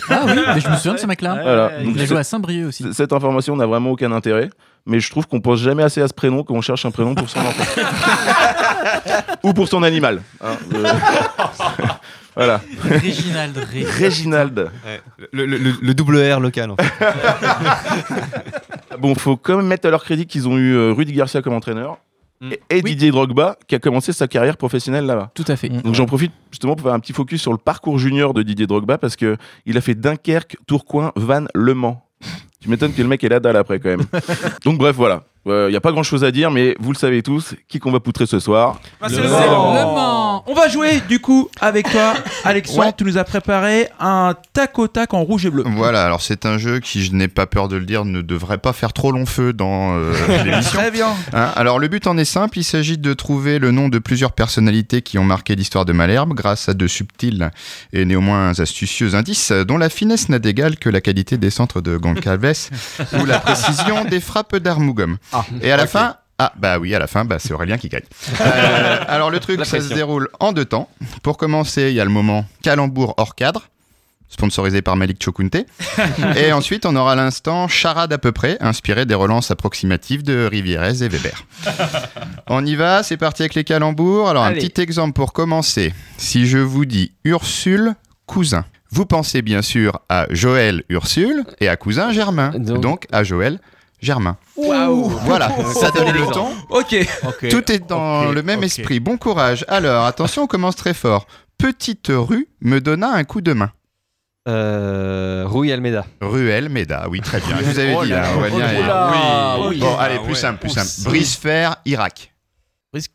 [0.09, 1.39] Ah oui, mais je me souviens de ce mec-là.
[1.41, 1.71] Voilà.
[1.79, 2.85] Il Donc, a joué à Saint-Brieuc aussi.
[2.93, 4.49] Cette information n'a vraiment aucun intérêt,
[4.86, 7.15] mais je trouve qu'on pense jamais assez à ce prénom quand on cherche un prénom
[7.15, 7.81] pour son enfant.
[9.43, 10.21] Ou pour son animal.
[10.41, 10.55] hein.
[10.73, 10.91] Euh,
[12.36, 12.61] voilà.
[12.81, 13.57] Réginald.
[13.97, 14.71] Réginald.
[15.31, 16.91] Le, le- le- le double R local, en fait.
[18.99, 21.53] Bon, faut quand même mettre à leur crédit qu'ils ont eu euh, Rudy Garcia comme
[21.53, 21.97] entraîneur.
[22.49, 25.31] Et, et Didier Drogba qui a commencé sa carrière professionnelle là-bas.
[25.33, 25.69] Tout à fait.
[25.69, 28.67] Donc j'en profite justement pour faire un petit focus sur le parcours junior de Didier
[28.67, 32.04] Drogba parce que il a fait Dunkerque, Tourcoing, Vannes, Le Mans.
[32.66, 34.05] Tu m'étonnes que le mec ait la dalle après quand même.
[34.66, 37.21] Donc bref voilà, il n'y a pas grand chose à dire mais vous le savez
[37.23, 40.43] tous, qui qu'on va poutrer ce soir Ah, le Mans.
[40.47, 42.85] On va jouer du coup avec toi, Alexandre.
[42.87, 42.93] Ouais.
[42.97, 45.63] Tu nous as préparé un tac au tac en rouge et bleu.
[45.65, 48.57] Voilà, alors c'est un jeu qui, je n'ai pas peur de le dire, ne devrait
[48.57, 50.79] pas faire trop long feu dans euh, l'émission.
[50.79, 51.09] Très bien.
[51.33, 54.33] Hein, alors le but en est simple, il s'agit de trouver le nom de plusieurs
[54.33, 57.49] personnalités qui ont marqué l'histoire de Malherbe grâce à de subtils
[57.93, 61.97] et néanmoins astucieux indices dont la finesse n'a d'égal que la qualité des centres de
[61.97, 62.69] Goncalves
[63.19, 65.17] ou la précision des frappes d'Armougom.
[65.61, 66.17] Et à la fin...
[66.38, 68.03] Ah bah oui, à la fin, bah, c'est Aurélien qui gagne.
[68.41, 70.89] Euh, alors le truc, La ça se déroule en deux temps.
[71.23, 73.69] Pour commencer, il y a le moment calembour hors cadre,
[74.27, 75.55] sponsorisé par Malik Chokunte.
[76.36, 81.03] et ensuite, on aura l'instant charade à peu près, inspiré des relances approximatives de Rivierez
[81.03, 81.45] et Weber.
[82.47, 84.27] On y va, c'est parti avec les calembours.
[84.27, 84.57] Alors, Allez.
[84.63, 85.93] un petit exemple pour commencer.
[86.17, 91.77] Si je vous dis Ursule cousin, vous pensez bien sûr à Joël Ursule et à
[91.77, 92.51] cousin Germain.
[92.57, 93.59] Donc, à Joël
[94.05, 94.37] Germain.
[94.55, 95.09] Waouh.
[95.25, 96.47] Voilà, ça donne le ton.
[96.69, 96.95] Ok.
[97.49, 98.99] Tout est dans le même esprit.
[98.99, 99.65] Bon courage.
[99.67, 101.25] Alors, attention, on commence très fort.
[101.57, 103.71] Petite rue me donna un coup de main.
[104.47, 106.05] Euh, Rui Almeida.
[106.21, 107.57] Ruel Meda, oui, très bien.
[107.57, 108.67] Je vous avais Oh dit, là, hein, Aurélien.
[109.57, 109.67] oh Oui.
[109.71, 109.79] oui.
[109.79, 110.35] Bon, allez, plus ouais.
[110.35, 111.09] simple, plus simple.
[111.09, 112.31] Brice Fer, Irak.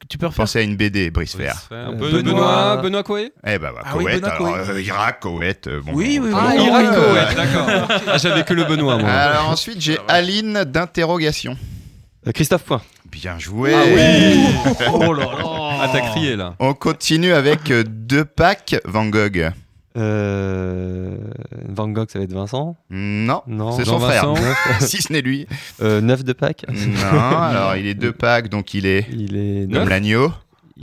[0.09, 1.55] Tu peux refaire Pensez à une BD, Brice Fer.
[1.73, 4.71] Euh, Benoît- Benoît- Benoît Coé Eh ben, bah, Ah oui, Benoît alors, Coé.
[4.75, 5.93] euh, Irak, Koweït, euh, bon.
[5.95, 6.37] Oui, oui, bon.
[6.41, 7.89] Ah, Bon, Irak, euh, Koweït, d'accord.
[8.09, 9.09] Ah, j'avais que le Benoît, moi.
[9.11, 11.57] Alors ensuite, j'ai Aline d'interrogation.
[12.35, 12.83] Christophe Point.
[13.11, 13.75] Bien joué.
[13.75, 14.75] Ah oui.
[14.93, 15.79] Oh là là.
[15.83, 16.55] Ah, t'as crié, là.
[16.61, 19.51] On continue avec euh, deux packs Van Gogh.
[19.97, 21.17] Euh,
[21.69, 23.73] Van Gogh, ça va être Vincent Non, Non.
[23.73, 24.23] c'est son frère.
[24.23, 24.55] Jean-Vincent.
[24.81, 25.47] si ce n'est lui.
[25.83, 29.07] Euh, neuf de Pâques Non, alors il est deux packs, donc il est.
[29.13, 29.89] Il est Comme neuf.
[29.89, 30.33] l'agneau.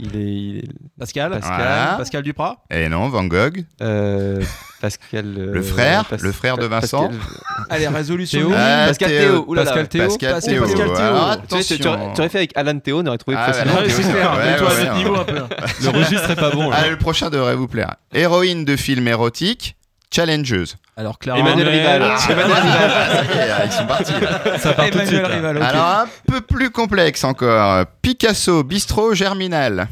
[0.00, 0.68] Il est, il est-
[0.98, 1.30] Pascal.
[1.32, 1.56] Pascal.
[1.56, 1.94] Voilà.
[1.98, 2.56] Pascal Duprat.
[2.70, 3.64] Et non, Van Gogh.
[3.82, 4.40] Euh,
[4.80, 5.34] Pascal.
[5.36, 7.08] euh, Le frère, Pas- le frère de Vincent.
[7.08, 8.38] Pascal- Allez, résolution.
[8.40, 8.52] Théo.
[8.56, 9.42] Ah, Pascal Théo.
[9.42, 9.54] Théo.
[9.56, 10.02] Pascal Théo.
[10.04, 10.62] Pascal Pascal- Théo.
[10.62, 10.96] Pascal Théo.
[10.98, 12.12] Alors, Tu sais, tu, tu aurais, attention.
[12.14, 13.78] tu aurais fait avec Alan Théo, on aurait trouvé Ah, facilement.
[13.88, 14.32] c'est clair.
[14.36, 14.96] Ouais, ouais, ouais.
[14.98, 15.34] niveau un peu.
[15.82, 16.70] Le registre est pas bon.
[16.70, 16.76] là.
[16.80, 17.96] Ah, le prochain devrait vous plaire.
[18.14, 19.76] Héroïne de film érotique,
[20.14, 20.76] challengeuse.
[20.96, 21.38] Alors, Clara.
[21.40, 22.02] Emmanuel Rival.
[22.04, 22.90] Ah, Emmanuel Rival.
[22.90, 24.12] ça y est, ils sont partis.
[24.58, 25.20] Ça part tout de suite.
[25.22, 25.28] Là.
[25.28, 25.62] Rival, ok.
[25.62, 27.84] Alors, un peu plus complexe encore.
[28.02, 29.88] Picasso, bistrot, germinal.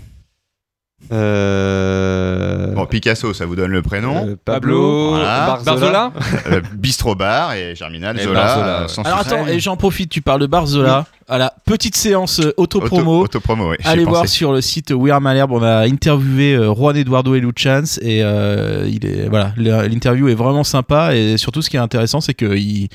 [1.12, 4.26] Euh, Bon, Picasso, ça vous donne le prénom.
[4.28, 5.10] euh, Pablo.
[5.10, 5.58] Voilà.
[5.64, 6.12] Barzola.
[6.48, 8.40] Euh, bistrot bar et germinal, Et Zola.
[8.44, 8.88] Barzola, euh, ouais.
[8.88, 9.34] sans Alors souci.
[9.34, 11.06] attends, et j'en profite, tu parles de Barzola.
[11.28, 13.16] Voilà, petite séance euh, auto-promo.
[13.18, 13.76] Auto- Autopromo, oui.
[13.84, 14.34] Allez voir pensé.
[14.34, 18.22] sur le site We Are Malherbe, on a interviewé euh, Juan Eduardo et Luchans et
[18.22, 22.34] euh, il est voilà, l'interview est vraiment sympa et surtout ce qui est intéressant c'est
[22.34, 22.88] que il,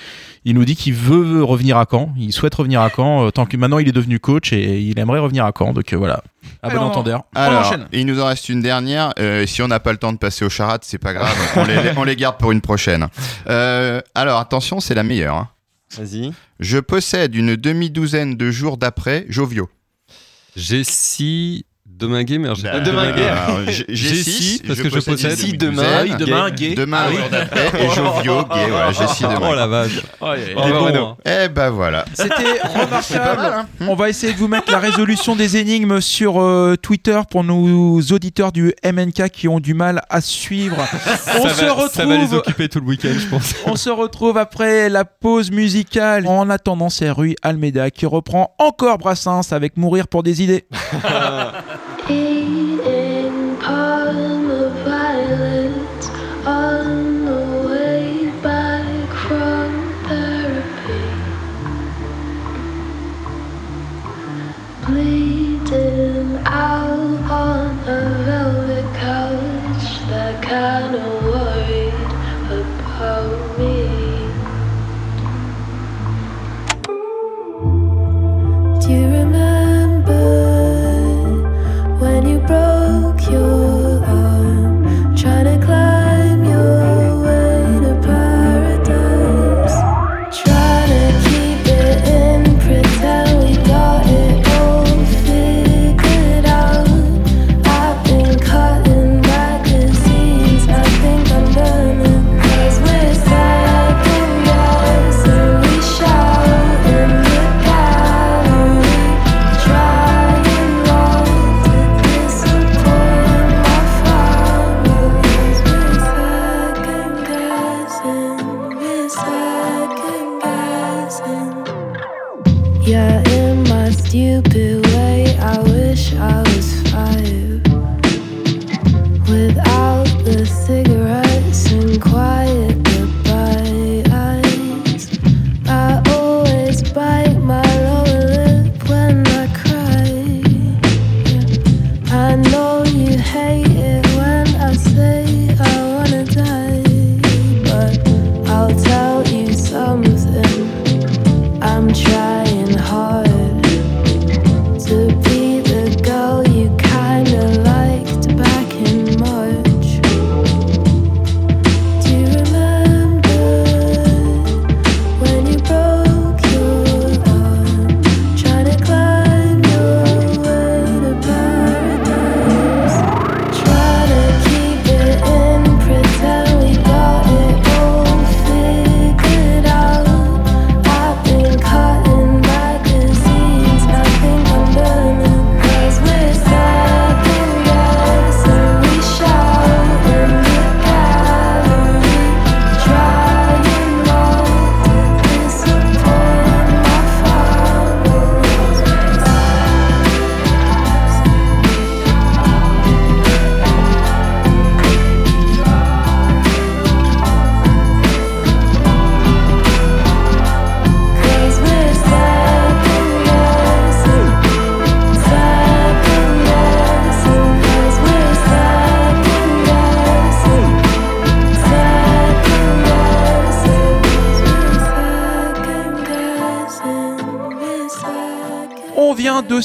[0.46, 3.58] nous dit qu'il veut revenir à Caen, il souhaite revenir à Caen euh, tant que
[3.58, 6.24] maintenant il est devenu coach et il aimerait revenir à Caen donc euh, voilà.
[6.64, 7.24] À bon entendeur.
[7.36, 9.14] Alors, il nous en reste une dernière.
[9.20, 11.36] Euh, si on n'a pas le temps de passer aux charades, c'est pas grave.
[11.56, 13.08] on, les, on les garde pour une prochaine.
[13.48, 15.36] Euh, alors, attention, c'est la meilleure.
[15.36, 15.50] hein.
[15.98, 16.32] Vas-y.
[16.60, 19.70] Je possède une demi-douzaine de jours d'après joviaux.
[22.02, 23.08] Jessie Dominguez, mais j'ai Bah, pas Dominguez.
[23.12, 23.28] Dominguez.
[23.30, 26.08] Alors, j'ai- j'ai Jessie, six, parce que je possède une demi-douzaine.
[26.18, 26.26] Gay.
[26.26, 26.74] demain, gay.
[26.76, 29.48] Demain, jour d'après, et joviaux, gay, voilà, Jessie demain.
[29.52, 30.02] Oh la vache.
[30.20, 31.06] Oh, il est- Oh, bon, Renaud.
[31.06, 31.18] hein.
[31.26, 32.06] Eh ben voilà.
[32.14, 32.34] C'était
[33.02, 33.68] C'est pas mal, remarquable.
[33.82, 33.86] hein.
[33.88, 38.00] On va essayer de vous mettre la résolution des énigmes sur euh, Twitter pour nos
[38.02, 40.78] auditeurs du MNK qui ont du mal à suivre.
[41.40, 41.90] On ça se va, retrouve.
[41.94, 43.54] ça va les occuper tout le week-end, je pense.
[43.66, 46.26] On se retrouve après la pause musicale.
[46.28, 50.66] En attendant, c'est Rui Almeida qui reprend encore Brassens avec Mourir pour des idées.
[52.10, 53.58] Eating
[54.84, 56.10] violets
[56.46, 61.04] on the way back from therapy.
[64.86, 71.31] Bleeding out on a velvet couch, that kind of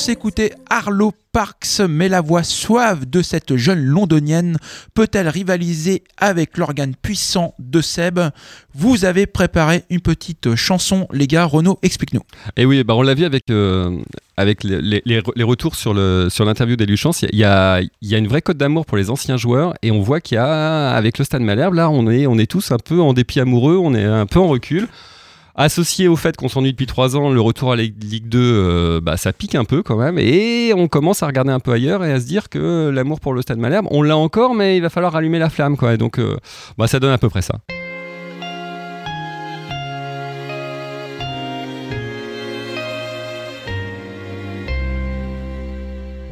[0.07, 4.57] s'écouter Arlo Parks, mais la voix suave de cette jeune londonienne
[4.95, 8.21] peut-elle rivaliser avec l'organe puissant de Seb?
[8.73, 11.45] Vous avez préparé une petite chanson, les gars.
[11.45, 12.21] Renaud, explique-nous.
[12.57, 13.99] Et oui, bah on l'a vu avec, euh,
[14.39, 15.91] les, retours sur
[16.31, 17.23] sur l'interview Chance.
[17.23, 20.39] Il y a, une vraie cote d'amour pour les anciens joueurs et on voit qu'il
[20.39, 24.27] le Stade Malherbe, là, on est tous un peu en dépit amoureux, on est un
[24.27, 24.87] peu en recul.
[25.59, 29.01] Associé au fait qu'on s'ennuie depuis trois ans, le retour à la Ligue 2, euh,
[29.01, 30.19] bah, ça pique un peu quand même.
[30.19, 33.33] Et on commence à regarder un peu ailleurs et à se dire que l'amour pour
[33.33, 35.79] le Stade Malherbe, on l'a encore, mais il va falloir allumer la flamme.
[35.79, 35.97] Quoi.
[35.97, 36.37] Donc, euh,
[36.77, 37.55] bah, ça donne à peu près ça.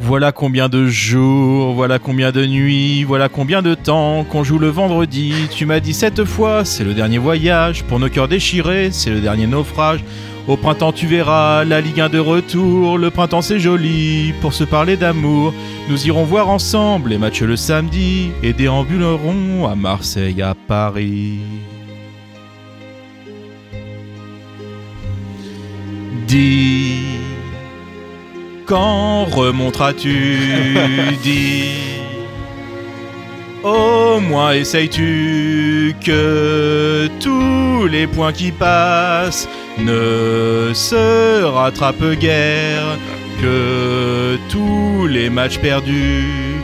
[0.07, 4.68] Voilà combien de jours, voilà combien de nuits, voilà combien de temps qu'on joue le
[4.68, 5.32] vendredi.
[5.50, 7.84] Tu m'as dit cette fois, c'est le dernier voyage.
[7.84, 10.05] Pour nos cœurs déchirés, c'est le dernier naufrage.
[10.46, 12.98] Au printemps, tu verras la Ligue 1 de retour.
[12.98, 15.55] Le printemps, c'est joli pour se parler d'amour.
[15.88, 21.38] Nous irons voir ensemble les matchs le samedi et déambulerons à Marseille, à Paris.
[26.28, 27.13] Dis.
[28.66, 30.38] Quand remonteras-tu
[31.22, 31.94] Dis.
[33.62, 39.48] Au moins essayes-tu que tous les points qui passent
[39.78, 42.98] ne se rattrape guère
[43.40, 46.56] que tous les matchs perdus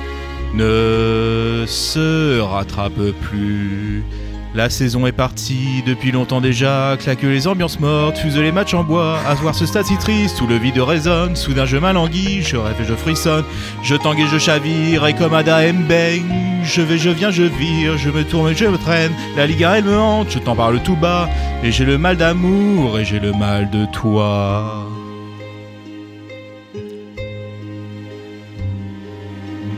[0.55, 4.05] ne se rattrapent plus.
[4.53, 8.83] La saison est partie depuis longtemps déjà, claque les ambiances mortes, fuse les matchs en
[8.83, 9.21] bois.
[9.29, 12.75] À voir ce stade si triste où le vide résonne, soudain je m'alanguis, je rêve
[12.81, 13.45] et je frissonne.
[13.85, 16.25] Je tangue et je chavire, et comme Ada Mbeng,
[16.65, 19.13] je vais, je viens, je vire, je me tourne et je me traîne.
[19.37, 21.29] La Liga elle me hante, je t'en parle tout bas,
[21.63, 24.85] et j'ai le mal d'amour et j'ai le mal de toi.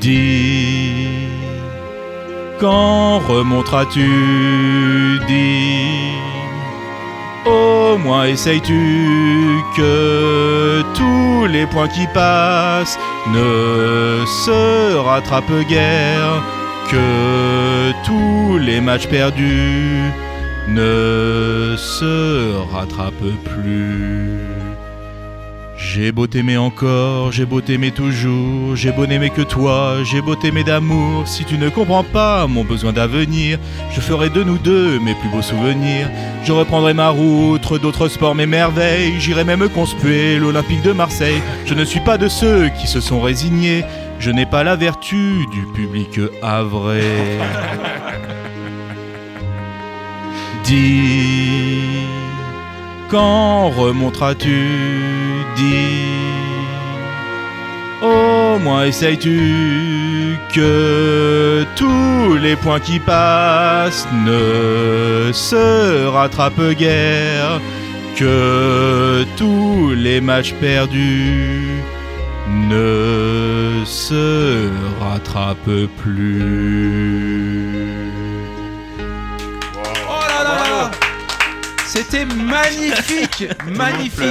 [0.01, 1.12] Dis,
[2.63, 4.09] quand remonteras-tu
[5.27, 6.15] Dis,
[7.45, 12.99] au moins essayes-tu que tous les points qui passent
[13.33, 16.35] ne se rattrapent guère,
[16.89, 20.13] que tous les matchs perdus
[20.69, 24.72] ne se rattrapent plus.
[25.85, 30.37] J'ai beau t'aimer encore, j'ai beau t'aimer toujours, j'ai beau n'aimer que toi, j'ai beau
[30.37, 31.27] t'aimer d'amour.
[31.27, 33.59] Si tu ne comprends pas mon besoin d'avenir,
[33.91, 36.09] je ferai de nous deux mes plus beaux souvenirs.
[36.45, 39.19] Je reprendrai ma route, d'autres sports, mes merveilles.
[39.19, 41.43] J'irai même conspuer l'Olympique de Marseille.
[41.67, 43.85] Je ne suis pas de ceux qui se sont résignés.
[44.21, 47.03] Je n'ai pas la vertu du public avré.
[50.65, 52.07] Dis,
[53.11, 55.22] quand remonteras-tu?
[55.57, 56.63] Dis,
[58.03, 67.61] au moins essayes-tu que tous les points qui passent ne se rattrapent guère,
[68.17, 71.83] que tous les matchs perdus
[72.71, 74.71] ne se
[75.01, 77.52] rattrapent plus?
[81.95, 83.45] C'était magnifique
[83.77, 84.25] Magnifique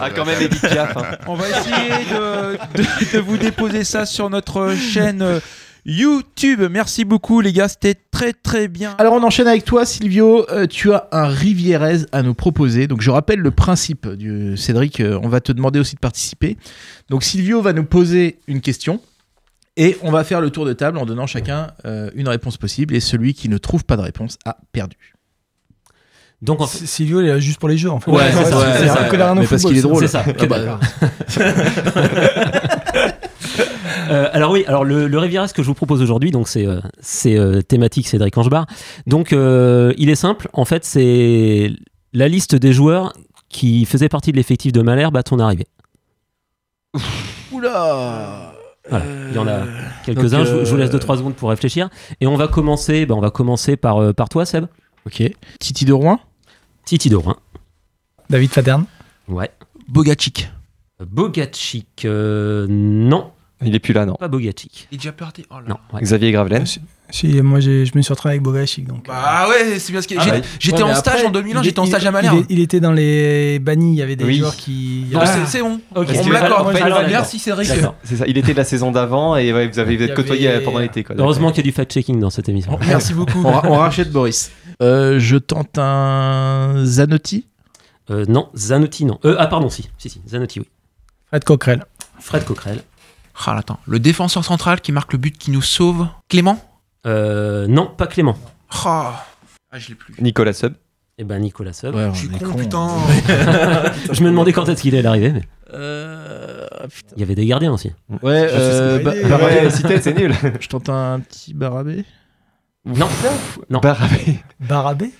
[0.00, 1.16] Ah, quand même, Edith Piaf, hein.
[1.28, 5.38] On va essayer de, de- de vous déposer ça sur notre chaîne euh,
[5.84, 6.62] YouTube.
[6.70, 8.96] Merci beaucoup les gars, c'était très très bien.
[8.98, 12.88] Alors on enchaîne avec toi Silvio, Euh, tu as un Rivierez à nous proposer.
[12.88, 16.56] Donc je rappelle le principe du Cédric, euh, on va te demander aussi de participer.
[17.10, 19.00] Donc Silvio va nous poser une question
[19.76, 22.94] et on va faire le tour de table en donnant chacun euh, une réponse possible
[22.96, 25.14] et celui qui ne trouve pas de réponse a perdu.
[26.42, 26.84] Donc en fait...
[26.86, 28.10] Silvio, il est là juste pour les jeux en fait.
[28.10, 28.64] Ouais, c'est ça, ouais,
[29.10, 29.98] c'est la Renault Mais parce qu'il est drôle.
[30.00, 30.24] C'est ça.
[30.26, 30.78] Ah bah,
[34.10, 36.66] Euh, alors oui, alors le, le Riviera, ce que je vous propose aujourd'hui, donc c'est
[36.66, 36.80] euh,
[37.26, 38.66] euh, thématique Cédric Angebar.
[39.06, 41.70] Donc euh, il est simple, en fait c'est
[42.12, 43.12] la liste des joueurs
[43.48, 45.66] qui faisaient partie de l'effectif de Malherbe à ton arrivée.
[47.52, 48.52] Oula
[48.88, 49.60] Voilà, il y en a
[50.04, 50.38] quelques-uns.
[50.38, 51.88] donc, je, vous- je vous laisse euh, 2-3 secondes pour réfléchir.
[52.20, 54.66] Et on va commencer, ben, on va commencer par, euh, par toi, Seb.
[55.06, 55.22] Ok.
[55.58, 56.18] Titi de Rouen
[56.84, 57.36] Titi Rouen.
[58.30, 58.84] David Fadern.
[59.28, 59.50] Ouais.
[59.88, 60.50] Bogacic.
[61.00, 63.32] Bogacic, euh, non.
[63.64, 64.14] Il est plus là, non.
[64.14, 64.88] Pas Bogacic.
[64.90, 65.44] Il est déjà parti.
[65.50, 65.76] Oh là Non.
[65.92, 66.00] ouais.
[66.02, 66.64] Xavier Gravelaine.
[67.14, 69.06] Si, moi je me suis retrouvé avec Bogacic donc.
[69.06, 70.24] Bah ouais, c'est bien ce que Ah.
[70.58, 72.46] J'étais Ouais, en stage après, en 2001, il- j'étais en stage à Malherbe.
[72.48, 74.38] il était dans les bannis, il y avait des Oui.
[74.38, 75.04] joueurs qui.
[75.12, 75.46] Non, Ah.
[75.46, 75.78] c'est- bon.
[75.94, 76.08] Ok.
[76.18, 76.74] On me l'accorde.
[77.10, 77.68] Merci Cédric.
[78.02, 80.48] C'est ça, il était de la saison d'avant et ouais, vous avez Il y côtoyé
[80.48, 81.04] avait- pendant l'été.
[81.18, 82.78] Heureusement qu'il y a du fact-checking dans cette émission.
[82.86, 83.42] Merci beaucoup.
[83.44, 84.50] on, ra- on rachète Boris.
[84.80, 87.46] Euh, je tente un Zanotti?
[88.10, 89.18] Euh, non, Zanotti, non.
[89.26, 89.88] Euh, ah, pardon, si.
[89.98, 90.66] Si, si, Zanotti, oui.
[91.28, 91.84] Fred Coquerel.
[92.20, 92.78] Fred Coquerel.
[93.46, 93.78] Ah, attends.
[93.86, 96.06] Le défenseur central qui marque le but qui nous sauve.
[96.28, 96.58] Clément
[97.06, 98.36] Euh, non, pas Clément.
[98.84, 99.24] Ah,
[99.70, 100.14] Ah, je l'ai plus.
[100.20, 100.74] Nicolas Sub.
[101.18, 101.94] Eh ben, Nicolas Sub.
[101.94, 102.54] Ouais, Je suis con, con.
[102.58, 102.88] putain.
[104.12, 105.42] je me demandais quand est-ce qu'il allait arriver, mais
[105.74, 107.14] Euh, ah, putain.
[107.16, 107.92] il y avait des gardiens aussi.
[108.22, 109.28] Ouais, euh, c'est Ba- pas idée.
[109.28, 109.54] Barabé.
[109.54, 110.34] Ouais, si t'es, c'est nul.
[110.60, 112.04] Je tente un petit Barabé.
[112.84, 113.08] Non,
[113.70, 113.78] non.
[113.78, 114.40] Barabé.
[114.58, 115.12] Barabé.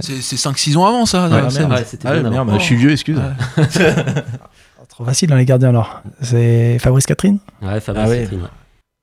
[0.00, 1.24] C'est c'est 5-6 ans avant ça.
[1.24, 3.20] Ah, ouais, Ouais, c'était Ah, bien je suis vieux, excuse.
[4.92, 6.02] Trop facile dans les gardiens alors.
[6.20, 7.38] C'est Fabrice Catherine.
[7.62, 8.20] Ouais, Fabrice Ah ouais.
[8.20, 8.48] Catherine, ouais.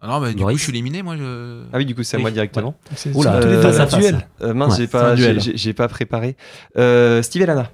[0.02, 1.18] Ah non, bah, du coup, je suis éliminé, moi.
[1.18, 1.64] Je...
[1.74, 2.22] Ah oui, du coup, c'est à Oui.
[2.22, 2.76] moi directement.
[2.96, 4.00] C'est Oula, c'est tous les euh, deux face à face.
[4.00, 4.28] duel.
[4.42, 5.42] Euh, mince, Ouais, j'ai pas, j'ai, duel.
[5.42, 6.38] j'ai- j'ai pas préparé.
[6.78, 7.70] Euh, Steve Elana.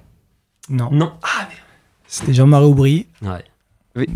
[0.68, 0.88] Non.
[0.90, 1.12] Non.
[2.08, 3.44] C'était Jean-Marie Aubry, Ouais.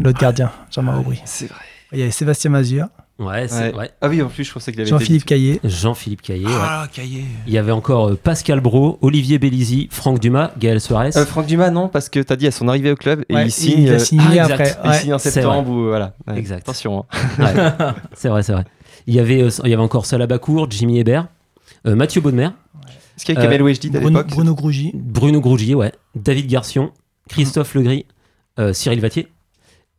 [0.01, 1.23] l'autre gardien, Jean-Marie Aubry.
[1.25, 1.61] C'est vrai.
[1.93, 2.87] Il y avait Sébastien Mazur,
[3.21, 3.75] Ouais, c'est Ouais.
[3.77, 3.91] ouais.
[4.01, 5.61] Ah oui, en plus, je pensais qu'il avait Jean-Philippe Caillé.
[5.63, 6.47] Jean-Philippe Caillé.
[6.47, 6.53] ouais.
[6.59, 7.25] Ah, cahier.
[7.47, 11.11] Il y avait encore euh, Pascal Bro, Olivier Bellisi, Franck Dumas, Gaël Suarez.
[11.17, 13.45] Euh, Franck Dumas, non, parce que t'as dit à son arrivée au club et Ouais,
[13.47, 13.83] il signe.
[13.83, 14.53] il a euh, signé ah, exact.
[14.53, 14.77] après.
[14.85, 14.97] il ouais.
[14.99, 16.15] signe en septembre ou voilà.
[16.27, 16.61] Ouais, Exact.
[16.63, 17.05] Attention.
[17.13, 17.45] hein.
[17.45, 17.95] Ouais.
[18.15, 18.65] c'est vrai, c'est vrai.
[19.07, 21.27] Il y avait, euh, il y avait encore Salah Bakour, Jimmy Hébert,
[21.87, 22.49] euh, Mathieu Baudemer,
[23.17, 24.93] Est-ce qu'il y a Kamel Euh, Wejdi à Bruno, l'époque Bruno Grougy.
[24.95, 26.93] Bruno Grougier, ouais, David Garcion,
[27.29, 28.07] Christophe Legris,
[28.59, 29.29] euh, Cyril Vatier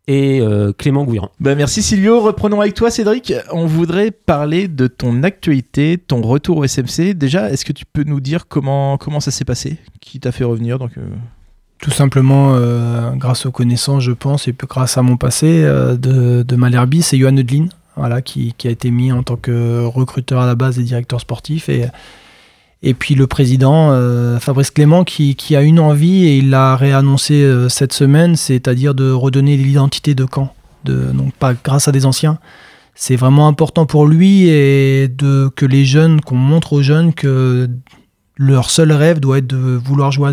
[0.07, 1.29] et euh, Clément Gouiran.
[1.39, 2.21] Bah, merci Silvio.
[2.21, 3.33] Reprenons avec toi, Cédric.
[3.51, 7.13] On voudrait parler de ton actualité, ton retour au SMC.
[7.13, 9.77] Déjà, est-ce que tu peux nous dire comment, comment ça s'est passé?
[9.99, 10.79] Qui t'a fait revenir?
[10.79, 11.01] Donc, euh,
[11.79, 15.95] Tout simplement euh, grâce aux connaissances, je pense, et puis grâce à mon passé euh,
[15.95, 19.85] de, de Malherbe, c'est Johan Edlin voilà, qui, qui a été mis en tant que
[19.85, 21.69] recruteur à la base et directeur sportif.
[21.69, 21.85] Et,
[22.84, 27.36] et puis le président euh, Fabrice Clément qui, a une envie et il l'a réannoncé
[27.36, 30.53] euh, cette semaine, c'est-à-dire de redonner l'identité de Caen.
[30.84, 32.39] Donc pas grâce à des anciens.
[32.95, 37.69] C'est vraiment important pour lui et de, que les jeunes, qu'on montre aux jeunes que
[38.36, 40.32] leur seul rêve doit être de vouloir jouer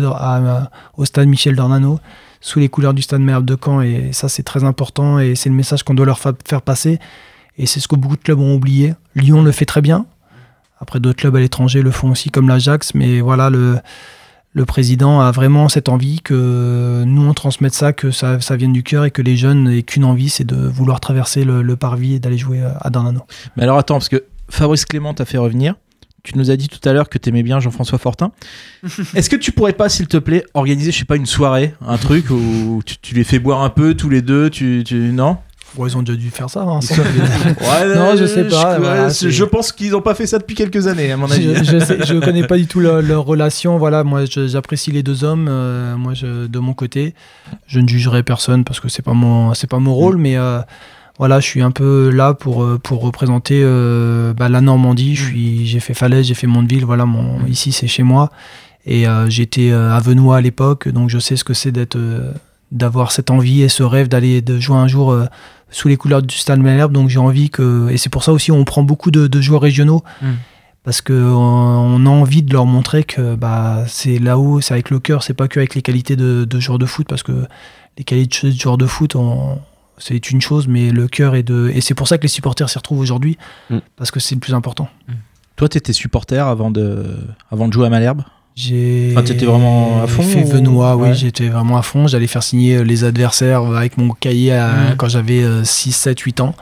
[0.97, 1.99] au stade Michel Dornano
[2.41, 5.49] sous les couleurs du stade Merbe de Caen et ça c'est très important et c'est
[5.49, 6.97] le message qu'on doit leur fa- faire passer
[7.57, 8.93] et c'est ce que beaucoup de clubs ont oublié.
[9.15, 10.05] Lyon le fait très bien.
[10.79, 13.77] Après d'autres clubs à l'étranger le font aussi comme l'Ajax mais voilà le
[14.53, 18.73] le président a vraiment cette envie que nous on transmette ça, que ça, ça vienne
[18.73, 21.75] du cœur et que les jeunes aient qu'une envie, c'est de vouloir traverser le, le
[21.75, 23.21] parvis et d'aller jouer à Dornano.
[23.55, 25.75] Mais alors attends, parce que Fabrice Clément t'a fait revenir.
[26.23, 28.31] Tu nous as dit tout à l'heure que t'aimais bien Jean-François Fortin.
[29.15, 31.97] Est-ce que tu pourrais pas, s'il te plaît, organiser, je sais pas, une soirée, un
[31.97, 35.37] truc où tu, tu les fais boire un peu tous les deux, tu, tu non?
[35.77, 36.61] Ouais, ils ont déjà dû faire ça.
[36.61, 36.79] hein.
[37.61, 38.75] Ouais, non, je sais pas.
[38.75, 41.55] Je, voilà, pense qu'ils ont pas fait ça depuis quelques années, à mon avis.
[41.55, 43.77] Je, je, sais- je connais pas du tout leur, leur relation.
[43.77, 45.47] Voilà, moi, j'apprécie les deux hommes.
[45.49, 47.13] euh, moi, de mon côté,
[47.67, 50.59] je ne jugerai personne parce que c'est pas mon, c'est pas mon rôle, mais euh,
[51.17, 55.15] voilà, je suis un peu là pour euh, pour représenter euh, bah, la Normandie.
[55.15, 56.85] Suis, j'ai fait Falaise, j'ai fait Mondeville.
[56.85, 58.31] Voilà, mon ici c'est chez moi.
[58.85, 61.97] Et euh, j'étais euh, à Venois à l'époque, donc je sais ce que c'est d'être,
[61.97, 62.31] euh,
[62.71, 65.25] d'avoir cette envie et ce rêve d'aller de jouer un jour euh,
[65.71, 66.91] sous les couleurs du Stade Malherbe.
[66.91, 69.61] Donc j'ai envie que, et c'est pour ça aussi on prend beaucoup de, de joueurs
[69.61, 70.27] régionaux Mm.
[70.83, 74.89] parce que on, on a envie de leur montrer que bah c'est là-haut, c'est avec
[74.89, 77.45] le cœur, c'est pas que avec les qualités de, de joueurs de foot parce que
[77.97, 79.59] les qualités de joueurs de foot, on-
[80.01, 82.69] c'est une chose, mais le cœur est de, et c'est pour ça que les supporters
[82.69, 83.37] s'y retrouvent aujourd'hui
[83.97, 84.87] parce que c'est le plus important.
[85.57, 87.03] Toi, t'étais supporter avant de,
[87.51, 88.21] avant de jouer à Malherbe?
[88.59, 91.13] J'ai Enfin, t'étais vraiment à fond fait ou- Venois, oui, Ouais.
[91.13, 92.07] j'étais vraiment à fond.
[92.07, 94.95] J'allais faire signer euh, les adversaires avec mon cahier à- Mhm.
[94.97, 96.53] quand j'avais euh, 6, 7, 8 ans.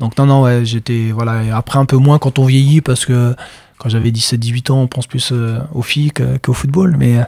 [0.00, 1.12] Donc non, non, ouais, j'étais...
[1.14, 3.36] Voilà, et après un peu moins quand on vieillit, parce que
[3.78, 6.96] quand j'avais 17, 18 ans, on pense plus euh, aux filles que- qu'au football.
[6.98, 7.22] Mais, euh,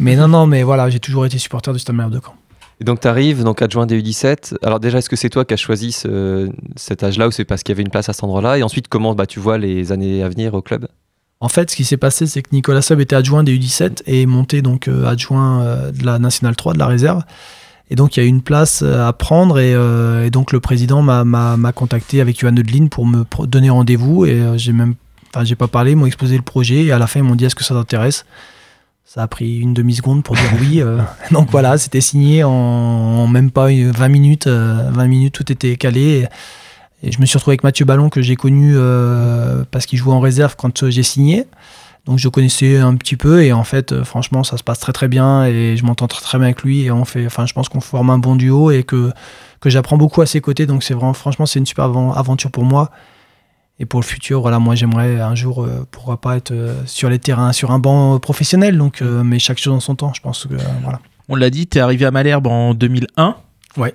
[0.00, 2.34] mais non, non, mais voilà, j'ai toujours été supporter du Stade Malherbe de Caen.
[2.80, 4.56] Et donc tu arrives, donc adjoint des U17.
[4.62, 7.62] Alors déjà, est-ce que c'est toi qui as choisi ce- cet âge-là ou c'est parce
[7.62, 8.56] qu'il y avait une place à cet endroit-là?
[8.56, 10.86] Et ensuite, comment bah, tu vois les années à venir au club?
[11.40, 14.22] En fait, ce qui s'est passé, c'est que Nicolas Sub était adjoint des U17 et
[14.22, 17.22] est monté donc euh, adjoint euh, de la Nationale 3, de la réserve.
[17.90, 20.52] Et donc, il y a eu une place euh, à prendre et, euh, et donc
[20.52, 24.94] le président m'a- contacté avec Johan Eudlin pour me donner rendez-vous et euh, j'ai même,
[25.32, 27.36] enfin, j'ai pas parlé, ils m'ont exposé le projet et à la fin, ils m'ont
[27.36, 28.26] dit est-ce que ça t'intéresse?
[29.04, 30.80] Ça a pris une demi-seconde pour dire oui.
[30.82, 30.98] euh.
[31.30, 34.46] donc voilà, c'était signé en, en même pas une- 20 minutes.
[34.48, 36.00] euh, 20 minutes, tout était calé.
[36.00, 36.26] Et,
[37.02, 40.12] et je me suis retrouvé avec Mathieu Ballon que j'ai connu euh, parce qu'il jouait
[40.12, 41.46] en réserve quand euh, j'ai signé.
[42.08, 44.94] Donc je connaissais un petit peu et en fait euh, franchement ça se passe très
[44.94, 47.52] très bien et je m'entends très très bien avec lui et on fait enfin je
[47.52, 49.12] pense qu'on forme un bon duo et que
[49.60, 52.64] que j'apprends beaucoup à ses côtés donc c'est vraiment franchement c'est une super aventure pour
[52.64, 52.90] moi
[53.78, 57.10] et pour le futur voilà moi j'aimerais un jour euh, pourquoi pas être euh, sur
[57.10, 60.46] les terrains sur un banc professionnel donc mais chaque chose en son temps je pense
[60.46, 63.36] que voilà On l'a dit, t'es arrivé à Malherbe en 2001.
[63.76, 63.94] Ouais.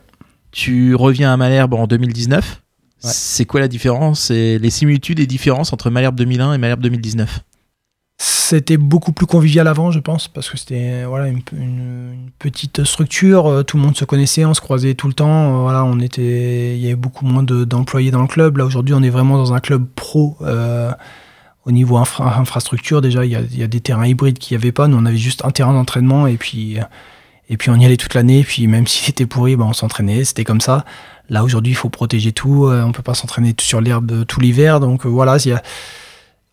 [0.51, 2.62] Tu reviens à Malherbe en 2019.
[3.04, 3.10] Ouais.
[3.14, 4.32] C'est quoi la différence?
[4.32, 7.41] Et les similitudes et différences entre Malherbe 2001 et Malherbe 2019
[8.18, 12.84] C'était beaucoup plus convivial avant, je pense, parce que c'était voilà une, une- une petite
[12.86, 13.47] structure.
[13.47, 15.56] euh, Tout le monde se connaissait, on se croisait tout le temps.
[15.58, 18.58] euh, Voilà, on était, il y avait beaucoup moins de- d'employés dans le club.
[18.58, 20.38] Là aujourd'hui, on est vraiment dans un club pro.
[20.41, 20.91] euh,
[21.66, 24.74] au niveau infra- infrastructure, déjà, il y y a des terrains hybrides qu'il n'y avait
[24.74, 24.88] pas.
[24.89, 26.78] Nous, on avait juste un terrain d'entraînement et puis
[27.50, 28.44] et puis on y allait toute l'année.
[28.44, 30.24] Puis même s'il était pourri, ben, on s'entraînait.
[30.24, 30.86] C'était comme ça.
[31.30, 32.66] Là aujourd'hui, il faut protéger tout.
[32.66, 34.80] euh, on peut pas s'entraîner sur l'herbe tout l'hiver.
[34.80, 35.38] Donc euh, voilà,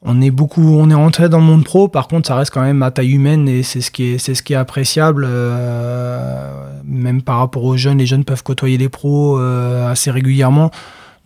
[0.02, 1.88] on est beaucoup, on est rentré dans le monde pro.
[1.88, 4.42] Par contre, ça reste quand même à taille humaine et c'est ce qui est, ce
[4.42, 5.26] qui est appréciable.
[5.28, 10.70] euh, même par rapport aux jeunes, les jeunes peuvent côtoyer les pros euh, assez régulièrement.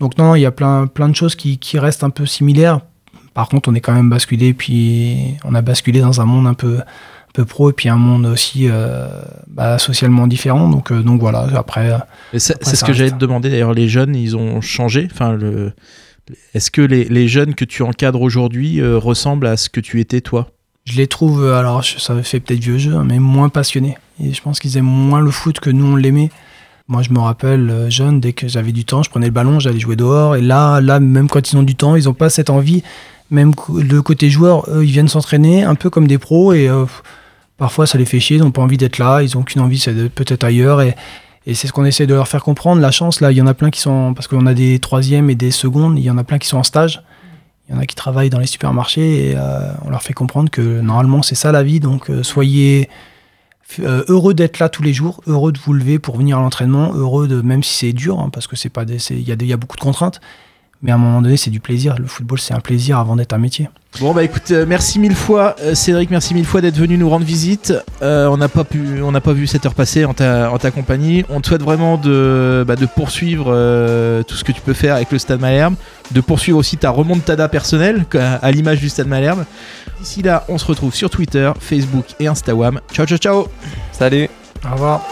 [0.00, 2.80] Donc non, il y a plein, plein de choses qui, restent un peu similaires.
[3.32, 6.54] Par contre, on est quand même basculé, puis on a basculé dans un monde un
[6.54, 6.80] peu,
[7.34, 9.08] peu pro et puis un monde aussi euh,
[9.48, 10.68] bah, socialement différent.
[10.70, 11.46] Donc, euh, donc voilà.
[11.56, 13.74] Après, euh, C'est ce que j'allais te demander d'ailleurs.
[13.74, 15.08] Les jeunes, ils ont changé.
[15.12, 15.72] Enfin, le...
[16.54, 20.00] Est-ce que les, les jeunes que tu encadres aujourd'hui euh, ressemblent à ce que tu
[20.00, 20.48] étais toi?
[20.84, 23.98] Je les trouve, alors ça fait peut-être vieux jeu, hein, mais moins passionnés.
[24.22, 26.30] Et je pense qu'ils aiment moins le foot que nous on l'aimait.
[26.88, 29.80] Moi je me rappelle jeune, dès que j'avais du temps, je prenais le ballon, j'allais
[29.80, 30.36] jouer dehors.
[30.36, 32.82] Et là, là, même quand ils ont du temps, ils n'ont pas cette envie.
[33.30, 36.84] Même le côté joueur, eux, ils viennent s'entraîner un peu comme des pros et euh,
[37.56, 39.78] parfois ça les fait chier, ils n'ont pas envie d'être là, ils n'ont qu'une envie,
[39.78, 40.82] c'est d'être peut-être ailleurs.
[40.82, 40.94] Et,
[41.46, 42.80] c'est ce qu'on essaie de leur faire comprendre.
[42.80, 45.28] La chance, là, il y en a plein qui sont, parce qu'on a des troisièmes
[45.28, 47.02] et des secondes, il y en a plein qui sont en stage.
[47.68, 50.50] Il y en a qui travaillent dans les supermarchés et euh, on leur fait comprendre
[50.50, 51.80] que normalement c'est ça la vie.
[51.80, 52.90] Donc euh, soyez
[53.80, 56.92] euh, heureux d'être là tous les jours, heureux de vous lever pour venir à l'entraînement,
[56.94, 59.76] heureux de même si c'est dur, hein, parce que c'est pas il y a beaucoup
[59.76, 60.20] de contraintes,
[60.84, 61.96] mais à un moment donné c'est du plaisir.
[61.98, 63.68] Le football c'est un plaisir avant d'être un métier.
[64.00, 67.08] Bon bah écoute, euh, merci mille fois euh, Cédric, merci mille fois d'être venu nous
[67.08, 67.72] rendre visite.
[68.02, 70.58] Euh, on n'a pas pu, on n'a pas vu cette heure passer en ta, en
[70.58, 71.24] ta compagnie.
[71.30, 74.96] On te souhaite vraiment de, bah, de poursuivre euh, tout ce que tu peux faire
[74.96, 75.74] avec le Stade Malherbe,
[76.10, 79.44] de poursuivre aussi ta remontada personnelle à, à l'image du Stade Malherbe.
[80.00, 82.80] D'ici là, on se retrouve sur Twitter, Facebook et Instagram.
[82.92, 83.46] Ciao ciao ciao.
[83.92, 84.28] Salut.
[84.68, 85.02] Au revoir.